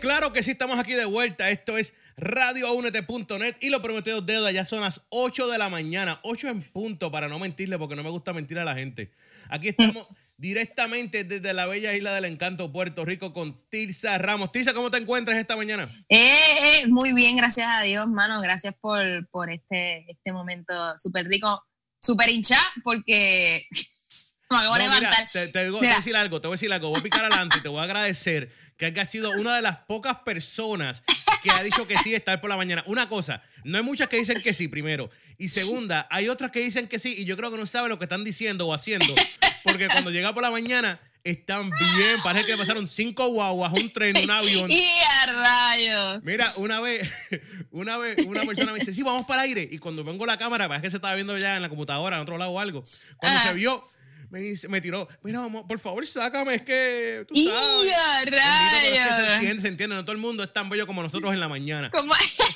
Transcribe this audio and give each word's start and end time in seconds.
Claro 0.00 0.32
que 0.32 0.42
sí, 0.42 0.52
estamos 0.52 0.78
aquí 0.78 0.92
de 0.94 1.04
vuelta. 1.04 1.50
Esto 1.50 1.78
es 1.78 1.94
radioaunete.net 2.16 3.56
y 3.60 3.70
lo 3.70 3.82
prometido 3.82 4.20
deuda. 4.20 4.50
Ya 4.50 4.64
son 4.64 4.80
las 4.80 5.02
8 5.10 5.48
de 5.48 5.58
la 5.58 5.68
mañana, 5.68 6.20
8 6.22 6.48
en 6.48 6.62
punto, 6.62 7.10
para 7.10 7.28
no 7.28 7.38
mentirle, 7.38 7.78
porque 7.78 7.96
no 7.96 8.02
me 8.02 8.10
gusta 8.10 8.32
mentir 8.32 8.58
a 8.58 8.64
la 8.64 8.74
gente. 8.74 9.12
Aquí 9.48 9.68
estamos 9.68 10.06
directamente 10.36 11.24
desde 11.24 11.52
la 11.52 11.66
bella 11.66 11.94
isla 11.94 12.14
del 12.14 12.24
encanto, 12.24 12.72
Puerto 12.72 13.04
Rico, 13.04 13.32
con 13.32 13.68
Tirsa 13.68 14.18
Ramos. 14.18 14.50
Tirsa, 14.52 14.74
¿cómo 14.74 14.90
te 14.90 14.98
encuentras 14.98 15.38
esta 15.38 15.56
mañana? 15.56 15.88
Eh, 16.08 16.34
eh, 16.62 16.86
muy 16.88 17.12
bien, 17.12 17.36
gracias 17.36 17.68
a 17.70 17.82
Dios, 17.82 18.08
mano. 18.08 18.40
Gracias 18.40 18.74
por, 18.80 19.28
por 19.28 19.50
este, 19.50 20.04
este 20.10 20.32
momento 20.32 20.74
súper 20.98 21.26
rico, 21.26 21.64
súper 22.00 22.30
hincha, 22.30 22.58
porque 22.82 23.66
me 24.50 24.58
acabo 24.58 24.74
de 24.74 24.80
levantar. 24.80 25.28
te, 25.32 25.70
voy 25.70 25.86
a 25.86 25.96
decir 25.96 26.16
algo, 26.16 26.40
te 26.40 26.48
voy 26.48 26.54
a 26.54 26.56
decir 26.56 26.72
algo. 26.72 26.88
Voy 26.88 27.00
a 27.00 27.02
picar 27.02 27.24
adelante 27.24 27.58
y 27.58 27.62
te 27.62 27.68
voy 27.68 27.78
a 27.78 27.84
agradecer 27.84 28.52
que 28.90 29.00
ha 29.00 29.04
sido 29.04 29.30
una 29.30 29.54
de 29.54 29.62
las 29.62 29.76
pocas 29.86 30.16
personas 30.24 31.02
que 31.42 31.50
ha 31.50 31.62
dicho 31.62 31.86
que 31.86 31.96
sí 31.98 32.14
estar 32.14 32.40
por 32.40 32.50
la 32.50 32.56
mañana. 32.56 32.82
Una 32.86 33.08
cosa, 33.08 33.42
no 33.64 33.78
hay 33.78 33.84
muchas 33.84 34.08
que 34.08 34.16
dicen 34.16 34.40
que 34.40 34.52
sí, 34.52 34.68
primero. 34.68 35.10
Y 35.38 35.48
segunda, 35.48 36.06
hay 36.10 36.28
otras 36.28 36.50
que 36.50 36.60
dicen 36.60 36.88
que 36.88 36.98
sí 36.98 37.14
y 37.18 37.24
yo 37.24 37.36
creo 37.36 37.50
que 37.50 37.58
no 37.58 37.66
saben 37.66 37.90
lo 37.90 37.98
que 37.98 38.06
están 38.06 38.24
diciendo 38.24 38.66
o 38.66 38.74
haciendo. 38.74 39.14
Porque 39.62 39.88
cuando 39.88 40.10
llega 40.10 40.32
por 40.32 40.42
la 40.42 40.50
mañana 40.50 41.00
están 41.24 41.70
bien. 41.70 42.20
Parece 42.22 42.46
que 42.46 42.56
pasaron 42.56 42.88
cinco 42.88 43.28
guaguas, 43.28 43.72
un 43.72 43.90
tren, 43.90 44.16
un 44.22 44.30
avión. 44.30 44.70
¡Y 44.70 44.84
a 45.20 45.32
rayos! 45.32 46.22
Mira, 46.24 46.46
una 46.58 46.80
vez, 46.80 47.08
una 47.70 47.96
vez, 47.96 48.26
una 48.26 48.42
persona 48.42 48.72
me 48.72 48.80
dice, 48.80 48.94
sí, 48.94 49.02
vamos 49.02 49.26
para 49.26 49.44
el 49.44 49.50
aire. 49.50 49.68
Y 49.70 49.78
cuando 49.78 50.04
vengo 50.04 50.26
la 50.26 50.38
cámara, 50.38 50.68
parece 50.68 50.84
que 50.84 50.90
se 50.90 50.96
estaba 50.96 51.14
viendo 51.14 51.36
ya 51.38 51.56
en 51.56 51.62
la 51.62 51.68
computadora, 51.68 52.16
en 52.16 52.22
otro 52.22 52.38
lado 52.38 52.50
o 52.50 52.60
algo. 52.60 52.82
Cuando 53.16 53.40
se 53.40 53.52
vio, 53.52 53.86
me, 54.32 54.54
me 54.68 54.80
tiró, 54.80 55.06
mira, 55.22 55.40
vamos, 55.40 55.66
por 55.68 55.78
favor, 55.78 56.06
sácame, 56.06 56.54
es 56.54 56.62
que 56.62 57.26
tú 57.28 57.34
sabes. 57.34 58.30
se 58.30 59.34
entiende, 59.34 59.60
se 59.60 59.68
entiende, 59.68 59.94
no 59.94 60.04
todo 60.04 60.12
el 60.12 60.22
mundo 60.22 60.42
es 60.42 60.52
tan 60.54 60.70
bello 60.70 60.86
como 60.86 61.02
nosotros 61.02 61.34
en 61.34 61.40
la 61.40 61.48
mañana. 61.48 61.90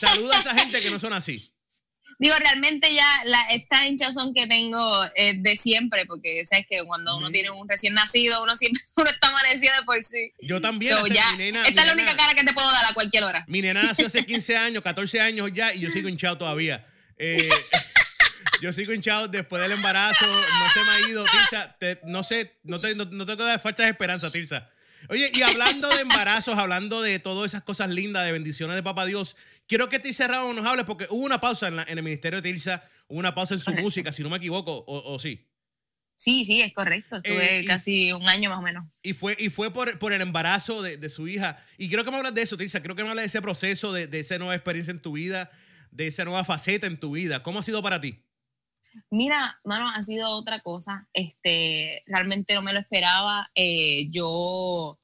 Saluda 0.00 0.38
a 0.38 0.40
esa 0.40 0.54
gente 0.54 0.80
que 0.80 0.90
no 0.90 0.98
son 0.98 1.12
así. 1.12 1.52
Digo, 2.18 2.34
realmente 2.38 2.94
ya 2.94 3.06
la, 3.26 3.42
esta 3.50 3.86
hinchazón 3.86 4.32
que 4.32 4.46
tengo 4.46 5.04
es 5.14 5.42
de 5.42 5.54
siempre, 5.54 6.06
porque 6.06 6.46
sabes 6.46 6.66
que 6.66 6.82
cuando 6.86 7.14
uno 7.18 7.30
tiene 7.30 7.50
un 7.50 7.68
recién 7.68 7.92
nacido, 7.92 8.42
uno 8.42 8.56
siempre 8.56 8.80
uno 8.96 9.10
está 9.10 9.28
amanecido 9.28 9.74
de 9.78 9.84
por 9.84 10.02
sí. 10.02 10.32
Yo 10.40 10.62
también. 10.62 10.94
esta 10.94 11.82
es 11.82 11.86
la 11.86 11.92
única 11.92 12.16
cara 12.16 12.32
que 12.32 12.42
te 12.42 12.54
puedo 12.54 12.72
dar 12.72 12.86
a 12.86 12.94
cualquier 12.94 13.24
hora. 13.24 13.44
Mi 13.48 13.60
nena 13.60 13.82
nació 13.82 14.06
hace 14.06 14.24
15 14.26 14.56
años, 14.56 14.82
14 14.82 15.20
años 15.20 15.50
ya, 15.52 15.74
y 15.74 15.80
yo 15.80 15.90
sigo 15.90 16.08
hinchado 16.08 16.38
todavía. 16.38 16.86
Eh, 17.18 17.50
yo 18.60 18.72
sigo 18.72 18.92
hinchado 18.92 19.28
después 19.28 19.62
del 19.62 19.72
embarazo, 19.72 20.26
no 20.26 20.70
se 20.70 20.80
me 20.82 20.90
ha 20.90 21.08
ido, 21.08 21.24
Tirsa, 21.24 21.76
no 22.04 22.22
sé, 22.22 22.58
no 22.62 22.78
te, 22.78 22.94
no, 22.94 23.06
tengo 23.06 23.36
que 23.36 23.44
dar 23.44 23.60
falta 23.60 23.84
de 23.84 23.90
esperanza, 23.90 24.30
Tirsa. 24.30 24.70
Oye, 25.08 25.30
y 25.32 25.42
hablando 25.42 25.88
de 25.88 26.00
embarazos, 26.00 26.58
hablando 26.58 27.02
de 27.02 27.18
todas 27.18 27.50
esas 27.50 27.62
cosas 27.62 27.90
lindas, 27.90 28.24
de 28.24 28.32
bendiciones 28.32 28.74
de 28.74 28.82
Papá 28.82 29.06
Dios, 29.06 29.36
quiero 29.66 29.88
que 29.88 29.98
Tirsa 29.98 30.26
Ramos 30.26 30.54
nos 30.54 30.66
hable 30.66 30.84
porque 30.84 31.06
hubo 31.10 31.24
una 31.24 31.40
pausa 31.40 31.68
en, 31.68 31.98
el 31.98 32.02
Ministerio 32.02 32.40
de 32.40 32.50
Tirsa, 32.50 32.82
hubo 33.08 33.18
una 33.18 33.34
pausa 33.34 33.54
en 33.54 33.60
su 33.60 33.72
música, 33.72 34.10
si 34.10 34.22
no 34.22 34.30
me 34.30 34.38
equivoco, 34.38 34.84
o, 34.86 35.18
sí. 35.18 35.46
Sí, 36.18 36.44
sí, 36.46 36.62
es 36.62 36.72
correcto. 36.72 37.16
Estuve 37.16 37.58
eh, 37.58 37.64
casi 37.66 38.10
un 38.10 38.26
año 38.26 38.48
más 38.48 38.58
o 38.58 38.62
menos. 38.62 38.86
Y 39.02 39.12
fue, 39.12 39.36
y 39.38 39.50
fue 39.50 39.70
por, 39.70 39.98
por 39.98 40.14
el 40.14 40.22
embarazo 40.22 40.80
de, 40.80 40.96
de, 40.96 41.10
su 41.10 41.28
hija. 41.28 41.62
Y 41.76 41.88
quiero 41.88 42.06
que 42.06 42.10
me 42.10 42.16
hables 42.16 42.34
de 42.34 42.40
eso, 42.40 42.56
Tirsa. 42.56 42.80
Quiero 42.80 42.96
que 42.96 43.04
me 43.04 43.10
hables 43.10 43.24
de 43.24 43.26
ese 43.26 43.42
proceso, 43.42 43.92
de, 43.92 44.06
de 44.06 44.20
esa 44.20 44.38
nueva 44.38 44.54
experiencia 44.54 44.92
en 44.92 45.02
tu 45.02 45.12
vida, 45.12 45.50
de 45.90 46.06
esa 46.06 46.24
nueva 46.24 46.42
faceta 46.44 46.86
en 46.86 46.98
tu 46.98 47.12
vida. 47.12 47.42
¿Cómo 47.42 47.58
ha 47.58 47.62
sido 47.62 47.82
para 47.82 48.00
ti? 48.00 48.18
Mira, 49.10 49.58
mano, 49.64 49.88
ha 49.88 50.02
sido 50.02 50.30
otra 50.30 50.60
cosa. 50.60 51.08
Este, 51.12 52.00
realmente 52.06 52.54
no 52.54 52.62
me 52.62 52.72
lo 52.72 52.80
esperaba. 52.80 53.50
Eh, 53.54 54.08
yo 54.10 54.98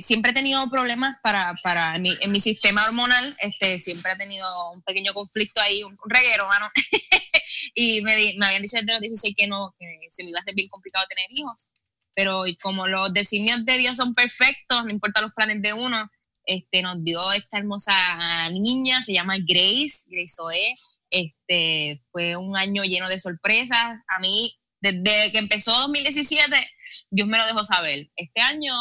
siempre 0.00 0.32
he 0.32 0.34
tenido 0.34 0.68
problemas 0.68 1.16
para, 1.22 1.54
para 1.62 1.96
en, 1.96 2.30
mi, 2.30 2.40
sistema 2.40 2.84
hormonal. 2.84 3.36
Este, 3.40 3.78
siempre 3.78 4.12
he 4.12 4.16
tenido 4.16 4.46
un 4.72 4.82
pequeño 4.82 5.12
conflicto 5.12 5.60
ahí, 5.60 5.82
un, 5.82 5.96
reguero, 6.04 6.46
mano. 6.48 6.70
y 7.74 8.02
me, 8.02 8.34
me, 8.36 8.46
habían 8.46 8.62
dicho 8.62 8.78
desde 8.78 8.92
los 8.92 9.00
16 9.00 9.34
que 9.36 9.46
no, 9.46 9.74
que 9.78 9.86
se 10.08 10.24
me 10.24 10.30
iba 10.30 10.38
a 10.38 10.42
hacer 10.42 10.54
bien 10.54 10.68
complicado 10.68 11.06
tener 11.08 11.26
hijos. 11.30 11.68
Pero 12.14 12.44
como 12.62 12.86
los 12.86 13.12
designios 13.12 13.64
de 13.64 13.78
Dios 13.78 13.96
son 13.96 14.14
perfectos, 14.14 14.84
no 14.84 14.90
importa 14.90 15.20
los 15.20 15.32
planes 15.32 15.60
de 15.60 15.74
uno, 15.74 16.10
este, 16.44 16.80
nos 16.80 17.02
dio 17.04 17.32
esta 17.32 17.58
hermosa 17.58 18.48
niña, 18.50 19.02
se 19.02 19.12
llama 19.12 19.36
Grace, 19.38 20.04
Grace 20.08 20.36
Oe 20.40 20.76
este, 21.10 22.02
fue 22.12 22.36
un 22.36 22.56
año 22.56 22.82
lleno 22.84 23.08
de 23.08 23.18
sorpresas. 23.18 24.00
A 24.08 24.18
mí, 24.20 24.56
desde 24.80 25.32
que 25.32 25.38
empezó 25.38 25.72
2017, 25.72 26.68
Dios 27.10 27.28
me 27.28 27.38
lo 27.38 27.46
dejó 27.46 27.64
saber. 27.64 28.10
Este 28.16 28.40
año 28.40 28.74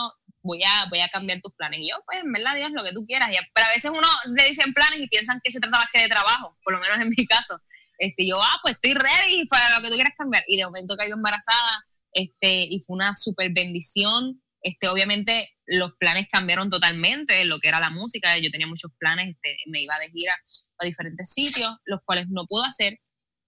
voy 0.46 0.62
a, 0.64 0.88
voy 0.90 1.00
a 1.00 1.10
cambiar 1.10 1.42
tus 1.42 1.54
planes. 1.54 1.80
Y 1.80 1.90
yo, 1.90 1.98
pues, 2.06 2.20
en 2.24 2.32
verdad, 2.32 2.56
Dios, 2.56 2.72
lo 2.72 2.84
que 2.84 2.94
tú 2.94 3.06
quieras. 3.06 3.30
pero 3.54 3.68
a 3.68 3.74
veces 3.74 3.92
uno 3.92 4.08
le 4.36 4.48
dicen 4.48 4.74
planes 4.74 5.00
y 5.00 5.08
piensan 5.08 5.42
que 5.44 5.52
se 5.52 5.60
trata 5.60 5.78
más 5.78 5.88
que 5.92 6.02
de 6.02 6.10
trabajo, 6.10 6.58
por 6.64 6.74
lo 6.74 6.80
menos 6.80 6.98
en 6.98 7.10
mi 7.10 7.26
caso. 7.26 7.60
Este, 7.98 8.28
yo, 8.28 8.42
ah, 8.42 8.60
pues 8.62 8.76
estoy 8.76 8.94
ready 8.94 9.46
para 9.48 9.76
lo 9.76 9.82
que 9.82 9.90
tú 9.90 9.96
quieras 9.96 10.14
cambiar. 10.18 10.44
Y 10.48 10.58
de 10.58 10.66
momento 10.66 10.96
caigo 10.96 11.16
embarazada, 11.16 11.86
este, 12.14 12.68
y 12.70 12.84
fue 12.86 12.96
una 12.96 13.14
súper 13.14 13.52
bendición. 13.52 14.42
Este, 14.66 14.88
obviamente 14.88 15.48
los 15.68 15.92
planes 16.00 16.28
cambiaron 16.32 16.72
totalmente, 16.72 17.46
lo 17.46 17.60
que 17.60 17.68
era 17.68 17.80
la 17.80 17.92
música, 17.92 18.36
yo 18.40 18.50
tenía 18.50 18.66
muchos 18.66 18.92
planes, 18.98 19.36
este, 19.36 19.58
me 19.68 19.84
iba 19.84 19.96
de 20.00 20.10
gira 20.10 20.36
a 20.80 20.86
diferentes 20.86 21.32
sitios, 21.32 21.72
los 21.86 22.00
cuales 22.04 22.26
no 22.30 22.48
pude 22.48 22.68
hacer, 22.68 22.98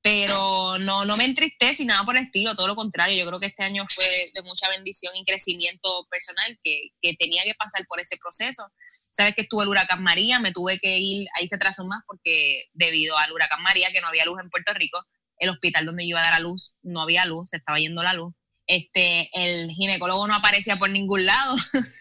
pero 0.04 0.78
no, 0.78 1.06
no 1.06 1.18
me 1.18 1.26
entristece 1.26 1.86
nada 1.86 2.04
por 2.04 2.16
el 2.16 2.26
estilo, 2.26 2.56
todo 2.56 2.68
lo 2.68 2.76
contrario, 2.76 3.18
yo 3.18 3.28
creo 3.28 3.40
que 3.40 3.48
este 3.48 3.64
año 3.64 3.84
fue 3.90 4.30
de 4.32 4.44
mucha 4.44 4.70
bendición 4.70 5.16
y 5.16 5.26
crecimiento 5.26 6.06
personal 6.12 6.56
que, 6.64 6.90
que 7.02 7.16
tenía 7.16 7.44
que 7.46 7.56
pasar 7.56 7.84
por 7.88 8.00
ese 8.00 8.18
proceso. 8.18 8.68
Sabes 9.10 9.34
que 9.34 9.42
estuvo 9.42 9.64
el 9.64 9.70
huracán 9.70 10.04
María, 10.04 10.40
me 10.40 10.54
tuve 10.54 10.78
que 10.78 11.00
ir, 11.00 11.28
ahí 11.36 11.48
se 11.48 11.56
atrasó 11.56 11.84
más 11.84 12.04
porque 12.06 12.66
debido 12.74 13.18
al 13.18 13.32
huracán 13.32 13.64
María, 13.64 13.92
que 13.92 14.02
no 14.02 14.08
había 14.08 14.26
luz 14.26 14.40
en 14.40 14.52
Puerto 14.52 14.72
Rico, 14.76 15.04
el 15.40 15.50
hospital 15.50 15.88
donde 15.88 16.04
yo 16.04 16.10
iba 16.10 16.22
a 16.22 16.26
dar 16.26 16.34
a 16.36 16.40
luz 16.40 16.76
no 16.84 17.02
había 17.02 17.26
luz, 17.26 17.50
se 17.50 17.58
estaba 17.58 17.80
yendo 17.80 18.04
la 18.04 18.14
luz 18.14 18.36
este, 18.68 19.30
el 19.34 19.72
ginecólogo 19.72 20.28
no 20.28 20.36
aparecía 20.36 20.78
por 20.78 20.90
ningún 20.90 21.26
lado. 21.26 21.56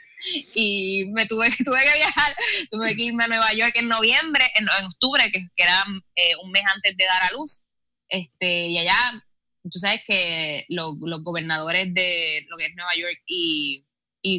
y 0.54 1.06
me 1.12 1.26
tuve, 1.26 1.48
tuve 1.64 1.80
que 1.80 1.98
viajar, 1.98 2.36
tuve 2.70 2.96
que 2.96 3.04
irme 3.04 3.24
a 3.24 3.28
Nueva 3.28 3.52
York 3.52 3.72
en 3.76 3.88
noviembre, 3.88 4.44
en, 4.54 4.66
octubre, 4.84 5.30
que, 5.32 5.40
era 5.56 5.84
eh, 6.16 6.32
un 6.42 6.50
mes 6.50 6.64
antes 6.74 6.96
de 6.96 7.04
dar 7.04 7.22
a 7.22 7.32
luz. 7.32 7.62
Este, 8.08 8.66
y 8.66 8.78
allá, 8.78 9.24
tú 9.70 9.78
sabes 9.78 10.00
que 10.06 10.66
los, 10.68 10.94
gobernadores 11.22 11.92
de 11.94 12.44
lo 12.48 12.56
que 12.56 12.66
es 12.66 12.74
Nueva 12.74 12.94
York 12.96 13.22
y, 13.26 13.82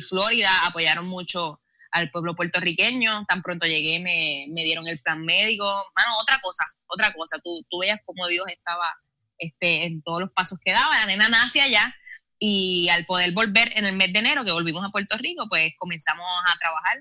Florida 0.10 0.52
apoyaron 0.66 1.08
mucho 1.08 1.62
al 1.92 2.12
pueblo 2.12 2.36
puertorriqueño. 2.36 3.24
Tan 3.26 3.42
pronto 3.42 3.66
llegué, 3.66 4.02
me, 4.02 4.48
me, 4.50 4.66
dieron 4.66 4.86
el 4.86 5.00
plan 5.00 5.24
médico. 5.24 5.64
Mano, 5.96 6.18
otra 6.22 6.42
cosa, 6.42 6.66
otra 6.88 7.14
cosa. 7.14 7.40
Tú, 7.42 7.66
tú 7.70 7.80
veías 7.80 8.02
cómo 8.06 8.28
Dios 8.28 8.46
estaba 8.50 8.94
este, 9.38 9.86
en 9.86 10.02
todos 10.02 10.20
los 10.20 10.32
pasos 10.34 10.60
que 10.62 10.74
daba. 10.74 11.00
La 11.00 11.06
nena 11.06 11.30
nace 11.30 11.62
allá 11.62 11.96
y 12.40 12.90
al 12.90 13.06
poder 13.06 13.32
volver 13.32 13.72
en 13.76 13.86
el 13.86 13.96
mes 13.96 14.14
de 14.14 14.20
enero, 14.20 14.44
que 14.44 14.52
volvimos 14.52 14.84
a 14.86 14.90
Puerto 14.90 15.18
Rico, 15.18 15.48
pues 15.50 15.74
comenzamos 15.78 16.26
a 16.48 16.58
trabajar. 16.58 17.00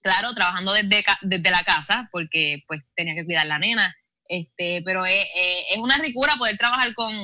Claro, 0.00 0.32
trabajando 0.34 0.72
desde, 0.72 1.04
desde 1.22 1.50
la 1.50 1.62
casa, 1.62 2.08
porque 2.12 2.62
pues 2.66 2.82
tenía 2.94 3.14
que 3.14 3.24
cuidar 3.24 3.46
la 3.46 3.58
nena. 3.58 3.94
Este, 4.24 4.82
pero 4.84 5.06
es, 5.06 5.26
es 5.70 5.78
una 5.78 5.96
ricura 5.98 6.34
poder 6.36 6.56
trabajar 6.56 6.92
con, 6.94 7.14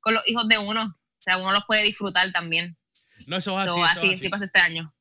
con, 0.00 0.14
los 0.14 0.22
hijos 0.26 0.46
de 0.48 0.58
uno. 0.58 0.82
O 0.82 1.22
sea, 1.22 1.38
uno 1.38 1.52
los 1.52 1.64
puede 1.66 1.82
disfrutar 1.82 2.30
también. 2.32 2.76
No, 3.28 3.36
eso 3.36 3.60
es 3.60 3.68
así. 3.68 4.14
así, 4.14 4.28
pasa 4.28 4.44
este 4.44 4.60
año. 4.60 4.94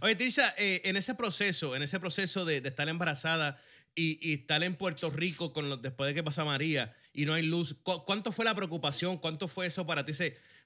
Oye, 0.00 0.14
Tisha, 0.16 0.54
eh, 0.56 0.82
en 0.84 0.96
ese 0.96 1.14
proceso, 1.14 1.76
en 1.76 1.82
ese 1.82 2.00
proceso 2.00 2.44
de, 2.44 2.60
de 2.60 2.68
estar 2.68 2.88
embarazada 2.88 3.60
y, 3.94 4.18
y, 4.28 4.34
estar 4.34 4.62
en 4.62 4.76
Puerto 4.76 5.08
Rico 5.10 5.52
con 5.52 5.80
después 5.82 6.08
de 6.08 6.14
que 6.14 6.22
pasa 6.22 6.44
María 6.44 6.94
y 7.12 7.24
no 7.26 7.34
hay 7.34 7.42
luz, 7.42 7.76
¿cuánto 7.82 8.32
fue 8.32 8.44
la 8.44 8.54
preocupación? 8.54 9.18
¿Cuánto 9.18 9.46
fue 9.46 9.66
eso 9.66 9.86
para 9.86 10.04
ti? 10.04 10.12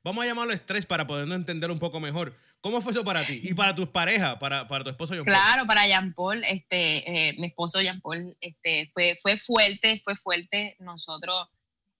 Vamos 0.08 0.24
a 0.24 0.26
llamarlo 0.26 0.54
estrés 0.54 0.86
para 0.86 1.06
poder 1.06 1.30
entender 1.30 1.70
un 1.70 1.78
poco 1.78 2.00
mejor. 2.00 2.34
¿Cómo 2.62 2.80
fue 2.80 2.92
eso 2.92 3.04
para 3.04 3.26
ti? 3.26 3.40
Y 3.42 3.52
para 3.52 3.74
tus 3.74 3.88
parejas, 3.88 4.38
para, 4.38 4.66
para 4.66 4.82
tu 4.82 4.90
esposo 4.90 5.14
Jean 5.14 5.24
Paul. 5.24 5.34
Claro, 5.34 5.66
para 5.66 5.86
Jean 5.86 6.14
Paul, 6.14 6.42
este, 6.44 7.28
eh, 7.28 7.34
mi 7.38 7.48
esposo 7.48 7.80
Jean 7.80 8.00
Paul, 8.00 8.34
este, 8.40 8.90
fue, 8.94 9.18
fue 9.20 9.36
fuerte, 9.36 10.00
fue 10.02 10.16
fuerte. 10.16 10.76
Nosotros, 10.80 11.48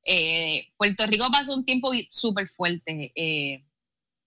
eh, 0.07 0.73
Puerto 0.79 1.07
Rico 1.07 1.27
pasó 1.31 1.55
un 1.55 1.67
tiempo 1.67 1.91
súper 2.11 2.49
fuerte. 2.49 3.13
Eh, 3.15 3.63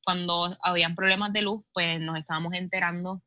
cuando 0.04 0.56
habían 0.62 0.96
problemas 0.96 1.34
de 1.34 1.42
luz, 1.42 1.64
pues 1.74 2.00
nos 2.00 2.20
estábamos 2.20 2.54
enterando 2.54 3.24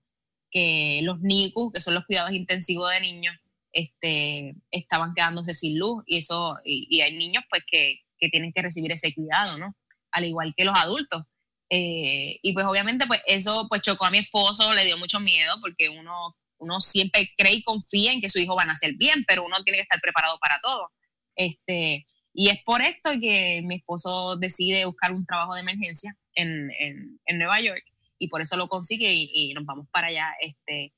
que 0.52 1.00
los 1.02 1.20
NICU, 1.20 1.72
que 1.72 1.80
son 1.80 1.94
los 1.94 2.04
cuidados 2.04 2.32
intensivos 2.32 2.90
de 2.92 3.00
niños, 3.00 3.34
este, 3.72 4.54
estaban 4.70 5.14
quedándose 5.14 5.52
sin 5.52 5.80
luz 5.80 6.04
y 6.06 6.18
eso 6.18 6.56
y, 6.64 6.86
y 6.88 7.00
hay 7.00 7.16
niños 7.16 7.42
pues 7.50 7.64
que, 7.66 8.02
que, 8.18 8.28
tienen 8.28 8.52
que 8.52 8.62
recibir 8.62 8.92
ese 8.92 9.12
cuidado, 9.12 9.58
¿no? 9.58 9.74
Al 10.14 10.24
igual 10.24 10.54
que 10.56 10.64
los 10.64 10.78
adultos. 10.78 11.24
Eh, 11.70 12.38
y 12.42 12.52
pues 12.52 12.66
obviamente 12.66 13.06
pues 13.06 13.20
eso 13.26 13.66
pues 13.68 13.82
chocó 13.82 14.06
a 14.06 14.10
mi 14.10 14.18
esposo, 14.18 14.72
le 14.74 14.84
dio 14.84 14.96
mucho 14.96 15.18
miedo 15.18 15.56
porque 15.60 15.88
uno, 15.88 16.36
uno 16.58 16.80
siempre 16.80 17.32
cree 17.36 17.54
y 17.54 17.62
confía 17.62 18.12
en 18.12 18.20
que 18.20 18.30
su 18.30 18.38
hijo 18.38 18.54
va 18.54 18.62
a 18.62 18.66
nacer 18.66 18.94
bien, 18.94 19.24
pero 19.26 19.44
uno 19.44 19.62
tiene 19.64 19.78
que 19.78 19.82
estar 19.82 20.00
preparado 20.00 20.38
para 20.38 20.60
todo. 20.62 20.90
Este, 21.34 22.06
y 22.32 22.48
es 22.48 22.62
por 22.64 22.80
esto 22.82 23.10
que 23.20 23.62
mi 23.64 23.76
esposo 23.76 24.36
decide 24.36 24.84
buscar 24.86 25.12
un 25.12 25.26
trabajo 25.26 25.54
de 25.54 25.60
emergencia 25.60 26.16
en, 26.34 26.70
en, 26.78 27.38
Nueva 27.38 27.60
York 27.60 27.82
y 28.18 28.28
por 28.28 28.40
eso 28.40 28.56
lo 28.56 28.68
consigue 28.68 29.12
y, 29.12 29.52
nos 29.54 29.64
vamos 29.64 29.88
para 29.90 30.08
allá. 30.08 30.32
Este, 30.40 30.92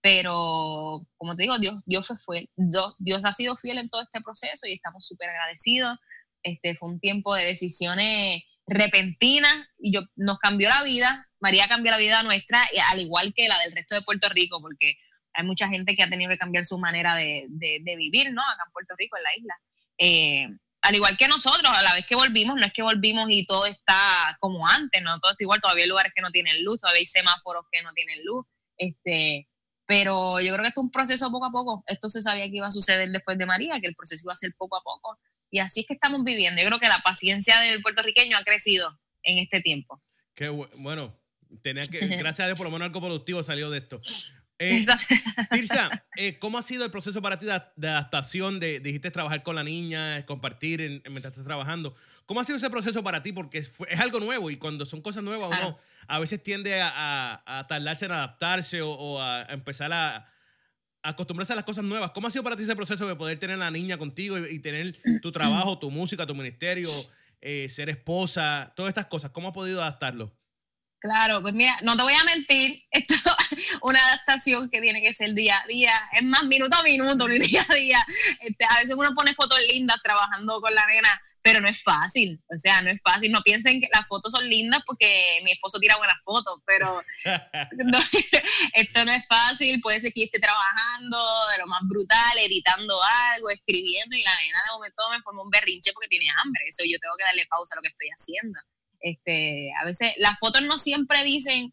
pero 0.00 1.06
como 1.16 1.36
te 1.36 1.42
digo, 1.42 1.58
Dios, 1.58 1.82
Dios 1.86 2.08
fue, 2.24 2.48
Dios, 2.56 2.94
Dios 2.98 3.24
ha 3.24 3.32
sido 3.32 3.56
fiel 3.56 3.78
en 3.78 3.88
todo 3.88 4.02
este 4.02 4.20
proceso 4.20 4.66
y 4.66 4.74
estamos 4.74 5.06
súper 5.06 5.30
agradecidos. 5.30 5.98
Este 6.42 6.74
fue 6.76 6.88
un 6.88 7.00
tiempo 7.00 7.34
de 7.34 7.44
decisiones 7.44 8.42
repentinas 8.70 9.66
y 9.78 9.92
yo, 9.92 10.02
nos 10.16 10.38
cambió 10.38 10.68
la 10.68 10.82
vida. 10.82 11.28
María 11.40 11.68
cambió 11.68 11.90
la 11.90 11.98
vida 11.98 12.22
nuestra, 12.22 12.64
al 12.90 13.00
igual 13.00 13.34
que 13.34 13.48
la 13.48 13.58
del 13.58 13.72
resto 13.72 13.94
de 13.94 14.00
Puerto 14.02 14.28
Rico, 14.28 14.58
porque 14.60 14.96
hay 15.32 15.44
mucha 15.44 15.68
gente 15.68 15.96
que 15.96 16.02
ha 16.02 16.08
tenido 16.08 16.30
que 16.30 16.38
cambiar 16.38 16.64
su 16.64 16.78
manera 16.78 17.14
de, 17.14 17.46
de, 17.48 17.96
vivir, 17.96 18.32
¿no? 18.32 18.42
Acá 18.42 18.64
en 18.66 18.72
Puerto 18.72 18.94
Rico, 18.96 19.16
en 19.16 19.22
la 19.22 19.36
isla. 19.36 19.54
Eh, 19.98 20.48
al 20.82 20.94
igual 20.94 21.16
que 21.16 21.28
nosotros, 21.28 21.70
a 21.76 21.82
la 21.82 21.94
vez 21.94 22.06
que 22.06 22.14
volvimos, 22.14 22.56
no 22.56 22.64
es 22.64 22.72
que 22.72 22.82
volvimos 22.82 23.28
y 23.30 23.44
todo 23.44 23.66
está 23.66 24.36
como 24.40 24.66
antes, 24.66 25.02
¿no? 25.02 25.18
Todo 25.20 25.32
está 25.32 25.44
igual, 25.44 25.60
todavía 25.60 25.84
hay 25.84 25.90
lugares 25.90 26.12
que 26.14 26.22
no 26.22 26.30
tienen 26.30 26.64
luz, 26.64 26.80
todavía 26.80 27.00
hay 27.00 27.06
semáforos 27.06 27.64
que 27.70 27.82
no 27.82 27.92
tienen 27.92 28.24
luz, 28.24 28.46
este, 28.76 29.46
pero 29.86 30.40
yo 30.40 30.52
creo 30.52 30.62
que 30.62 30.68
esto 30.68 30.80
es 30.80 30.84
un 30.84 30.90
proceso 30.90 31.30
poco 31.30 31.46
a 31.46 31.50
poco. 31.50 31.84
Esto 31.86 32.08
se 32.08 32.22
sabía 32.22 32.44
que 32.44 32.56
iba 32.56 32.66
a 32.68 32.70
suceder 32.70 33.10
después 33.10 33.36
de 33.36 33.44
María, 33.44 33.80
que 33.80 33.88
el 33.88 33.94
proceso 33.94 34.22
iba 34.24 34.32
a 34.32 34.36
ser 34.36 34.54
poco 34.56 34.76
a 34.76 34.82
poco. 34.82 35.18
Y 35.50 35.58
así 35.58 35.80
es 35.80 35.86
que 35.86 35.94
estamos 35.94 36.22
viviendo. 36.24 36.62
Yo 36.62 36.68
creo 36.68 36.80
que 36.80 36.88
la 36.88 37.00
paciencia 37.00 37.60
del 37.60 37.82
puertorriqueño 37.82 38.36
ha 38.36 38.44
crecido 38.44 38.98
en 39.22 39.38
este 39.38 39.60
tiempo. 39.60 40.02
Qué 40.34 40.48
bueno. 40.48 41.18
Tenía 41.62 41.82
que, 41.82 42.06
gracias 42.16 42.40
a 42.40 42.46
Dios, 42.46 42.56
por 42.56 42.66
lo 42.66 42.70
menos 42.70 42.86
algo 42.86 43.00
productivo 43.00 43.42
salió 43.42 43.70
de 43.70 43.78
esto. 43.78 44.00
Eh, 44.62 44.78
Tirsa, 45.50 46.04
eh, 46.16 46.38
¿cómo 46.38 46.58
ha 46.58 46.62
sido 46.62 46.84
el 46.84 46.90
proceso 46.90 47.22
para 47.22 47.38
ti 47.38 47.46
de, 47.46 47.88
adaptación? 47.88 48.60
De, 48.60 48.78
dijiste 48.78 49.10
trabajar 49.10 49.42
con 49.42 49.56
la 49.56 49.64
niña, 49.64 50.26
compartir 50.26 50.80
mientras 51.06 51.32
estás 51.32 51.46
trabajando. 51.46 51.96
¿Cómo 52.26 52.40
ha 52.40 52.44
sido 52.44 52.58
ese 52.58 52.68
proceso 52.68 53.02
para 53.02 53.22
ti? 53.22 53.32
Porque 53.32 53.56
es, 53.56 53.72
algo 53.98 54.20
nuevo 54.20 54.50
y 54.50 54.58
cuando 54.58 54.84
son 54.84 55.00
cosas 55.00 55.22
nuevas 55.22 55.48
uno 55.58 55.78
a 56.06 56.18
veces 56.18 56.42
tiende 56.42 56.78
a, 56.82 57.64
tardarse 57.70 58.04
en 58.04 58.12
adaptarse 58.12 58.82
o, 58.82 59.18
a 59.18 59.44
empezar 59.48 59.92
a, 59.94 60.29
acostumbrarse 61.02 61.52
a 61.52 61.56
las 61.56 61.64
cosas 61.64 61.84
nuevas. 61.84 62.10
¿Cómo 62.12 62.26
ha 62.26 62.30
sido 62.30 62.44
para 62.44 62.56
ti 62.56 62.64
ese 62.64 62.76
proceso 62.76 63.06
de 63.06 63.16
poder 63.16 63.38
tener 63.38 63.56
a 63.56 63.60
la 63.60 63.70
niña 63.70 63.98
contigo 63.98 64.38
y, 64.38 64.58
tener 64.58 64.96
tu 65.22 65.32
trabajo, 65.32 65.78
tu 65.78 65.90
música, 65.90 66.26
tu 66.26 66.34
ministerio, 66.34 66.88
eh, 67.40 67.68
ser 67.68 67.88
esposa, 67.88 68.72
todas 68.76 68.90
estas 68.90 69.06
cosas? 69.06 69.30
¿Cómo 69.30 69.48
has 69.48 69.54
podido 69.54 69.80
adaptarlo? 69.80 70.32
Claro, 71.00 71.40
pues 71.40 71.54
mira, 71.54 71.78
no 71.82 71.96
te 71.96 72.02
voy 72.02 72.12
a 72.12 72.24
mentir, 72.24 72.84
esto 72.90 73.14
es 73.14 73.78
una 73.80 73.98
adaptación 73.98 74.68
que 74.68 74.82
tiene 74.82 75.00
que 75.00 75.14
ser 75.14 75.32
día 75.32 75.62
a 75.64 75.66
día, 75.66 75.92
es 76.12 76.22
más 76.22 76.44
minuto 76.44 76.76
a 76.76 76.82
minuto, 76.82 77.26
ni 77.28 77.38
día 77.38 77.64
a 77.66 77.74
día. 77.74 78.06
Este, 78.40 78.64
a 78.66 78.80
veces 78.80 78.94
uno 78.96 79.10
pone 79.14 79.34
fotos 79.34 79.58
lindas 79.72 79.96
trabajando 80.02 80.60
con 80.60 80.74
la 80.74 80.84
nena, 80.86 81.20
pero 81.42 81.60
no 81.60 81.68
es 81.68 81.82
fácil, 81.82 82.42
o 82.48 82.58
sea, 82.58 82.82
no 82.82 82.90
es 82.90 83.00
fácil. 83.02 83.32
No 83.32 83.40
piensen 83.42 83.80
que 83.80 83.88
las 83.92 84.06
fotos 84.06 84.32
son 84.32 84.48
lindas 84.48 84.82
porque 84.86 85.40
mi 85.42 85.52
esposo 85.52 85.78
tira 85.78 85.96
buenas 85.96 86.20
fotos, 86.24 86.60
pero 86.66 87.02
esto 88.74 89.04
no 89.04 89.12
es 89.12 89.26
fácil. 89.26 89.80
Puede 89.80 90.00
ser 90.00 90.12
que 90.12 90.24
esté 90.24 90.38
trabajando 90.38 91.18
de 91.52 91.58
lo 91.58 91.66
más 91.66 91.80
brutal, 91.88 92.38
editando 92.38 93.00
algo, 93.34 93.50
escribiendo, 93.50 94.16
y 94.16 94.22
la 94.22 94.36
nena 94.36 94.58
de 94.66 94.74
momento 94.74 95.02
me 95.10 95.22
forma 95.22 95.42
un 95.42 95.50
berrinche 95.50 95.92
porque 95.92 96.08
tiene 96.08 96.26
hambre. 96.42 96.62
Eso 96.66 96.84
yo 96.84 96.98
tengo 96.98 97.14
que 97.16 97.24
darle 97.24 97.46
pausa 97.46 97.74
a 97.74 97.76
lo 97.76 97.82
que 97.82 97.88
estoy 97.88 98.08
haciendo. 98.08 98.58
Este, 99.00 99.72
a 99.80 99.84
veces 99.84 100.12
las 100.18 100.38
fotos 100.38 100.62
no 100.62 100.76
siempre 100.76 101.24
dicen 101.24 101.72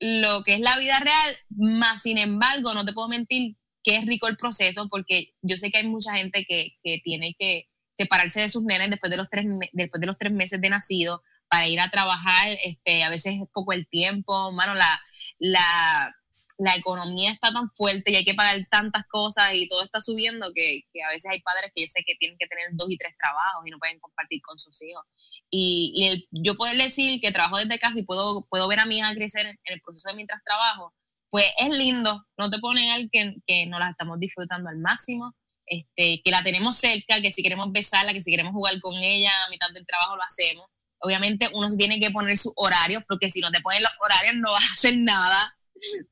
lo 0.00 0.42
que 0.42 0.54
es 0.54 0.60
la 0.60 0.76
vida 0.76 1.00
real, 1.00 1.38
más 1.50 2.02
sin 2.02 2.18
embargo, 2.18 2.72
no 2.72 2.86
te 2.86 2.92
puedo 2.92 3.08
mentir 3.08 3.56
que 3.82 3.96
es 3.96 4.06
rico 4.06 4.28
el 4.28 4.36
proceso 4.36 4.88
porque 4.88 5.34
yo 5.42 5.56
sé 5.56 5.70
que 5.70 5.78
hay 5.78 5.86
mucha 5.86 6.14
gente 6.14 6.44
que, 6.48 6.76
que 6.82 7.00
tiene 7.02 7.34
que 7.38 7.68
separarse 7.98 8.40
de 8.40 8.48
sus 8.48 8.62
nenes 8.62 8.90
después 8.90 9.10
de 9.10 9.16
los 9.16 9.28
tres, 9.28 9.44
después 9.72 10.00
de 10.00 10.06
los 10.06 10.16
tres 10.16 10.32
meses 10.32 10.60
de 10.60 10.70
nacido 10.70 11.20
para 11.48 11.66
ir 11.66 11.80
a 11.80 11.90
trabajar, 11.90 12.56
este, 12.62 13.02
a 13.02 13.10
veces 13.10 13.34
es 13.34 13.48
poco 13.52 13.72
el 13.72 13.88
tiempo, 13.88 14.52
mano, 14.52 14.74
la, 14.74 15.00
la, 15.38 16.14
la 16.58 16.76
economía 16.76 17.32
está 17.32 17.52
tan 17.52 17.70
fuerte 17.74 18.12
y 18.12 18.16
hay 18.16 18.24
que 18.24 18.34
pagar 18.34 18.56
tantas 18.70 19.04
cosas 19.08 19.50
y 19.54 19.68
todo 19.68 19.82
está 19.82 20.00
subiendo 20.00 20.46
que, 20.54 20.82
que, 20.92 21.02
a 21.02 21.08
veces 21.08 21.28
hay 21.32 21.40
padres 21.40 21.72
que 21.74 21.82
yo 21.82 21.88
sé 21.88 22.04
que 22.06 22.14
tienen 22.20 22.38
que 22.38 22.46
tener 22.46 22.66
dos 22.72 22.88
y 22.88 22.96
tres 22.96 23.16
trabajos 23.18 23.66
y 23.66 23.70
no 23.70 23.78
pueden 23.78 23.98
compartir 23.98 24.40
con 24.42 24.60
sus 24.60 24.80
hijos. 24.82 25.02
Y, 25.50 26.28
yo 26.30 26.54
puedo 26.56 26.72
decir 26.76 27.20
que 27.20 27.32
trabajo 27.32 27.58
desde 27.58 27.80
casa 27.80 27.98
y 27.98 28.04
puedo, 28.04 28.46
puedo 28.48 28.68
ver 28.68 28.78
a 28.78 28.86
mi 28.86 28.98
hija 28.98 29.12
crecer 29.14 29.46
en 29.46 29.58
el 29.64 29.80
proceso 29.80 30.08
de 30.10 30.14
mientras 30.14 30.44
trabajo, 30.44 30.94
pues 31.30 31.46
es 31.58 31.70
lindo, 31.70 32.24
no 32.36 32.48
te 32.48 32.58
pone 32.58 32.92
al 32.92 33.08
que, 33.10 33.34
que 33.44 33.66
no 33.66 33.80
la 33.80 33.90
estamos 33.90 34.20
disfrutando 34.20 34.70
al 34.70 34.78
máximo, 34.78 35.34
este, 35.68 36.20
que 36.24 36.30
la 36.30 36.42
tenemos 36.42 36.76
cerca, 36.76 37.20
que 37.20 37.30
si 37.30 37.42
queremos 37.42 37.70
besarla, 37.72 38.12
que 38.12 38.22
si 38.22 38.30
queremos 38.30 38.52
jugar 38.52 38.80
con 38.80 38.96
ella 39.02 39.32
a 39.44 39.50
mitad 39.50 39.68
del 39.72 39.86
trabajo 39.86 40.16
lo 40.16 40.22
hacemos. 40.22 40.66
Obviamente 41.00 41.48
uno 41.52 41.68
se 41.68 41.76
tiene 41.76 42.00
que 42.00 42.10
poner 42.10 42.36
sus 42.36 42.52
horarios, 42.56 43.02
porque 43.08 43.30
si 43.30 43.40
no 43.40 43.50
te 43.50 43.60
ponen 43.60 43.82
los 43.82 43.92
horarios 44.00 44.36
no 44.36 44.52
vas 44.52 44.64
a 44.64 44.72
hacer 44.74 44.96
nada 44.96 45.54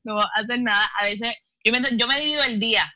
no 0.03 0.15
va 0.15 0.23
a 0.23 0.41
hacer 0.41 0.61
nada. 0.61 0.89
A 0.99 1.03
veces, 1.03 1.33
yo 1.63 1.71
me, 1.71 1.81
yo 1.97 2.07
me 2.07 2.19
divido 2.19 2.43
el 2.43 2.59
día. 2.59 2.93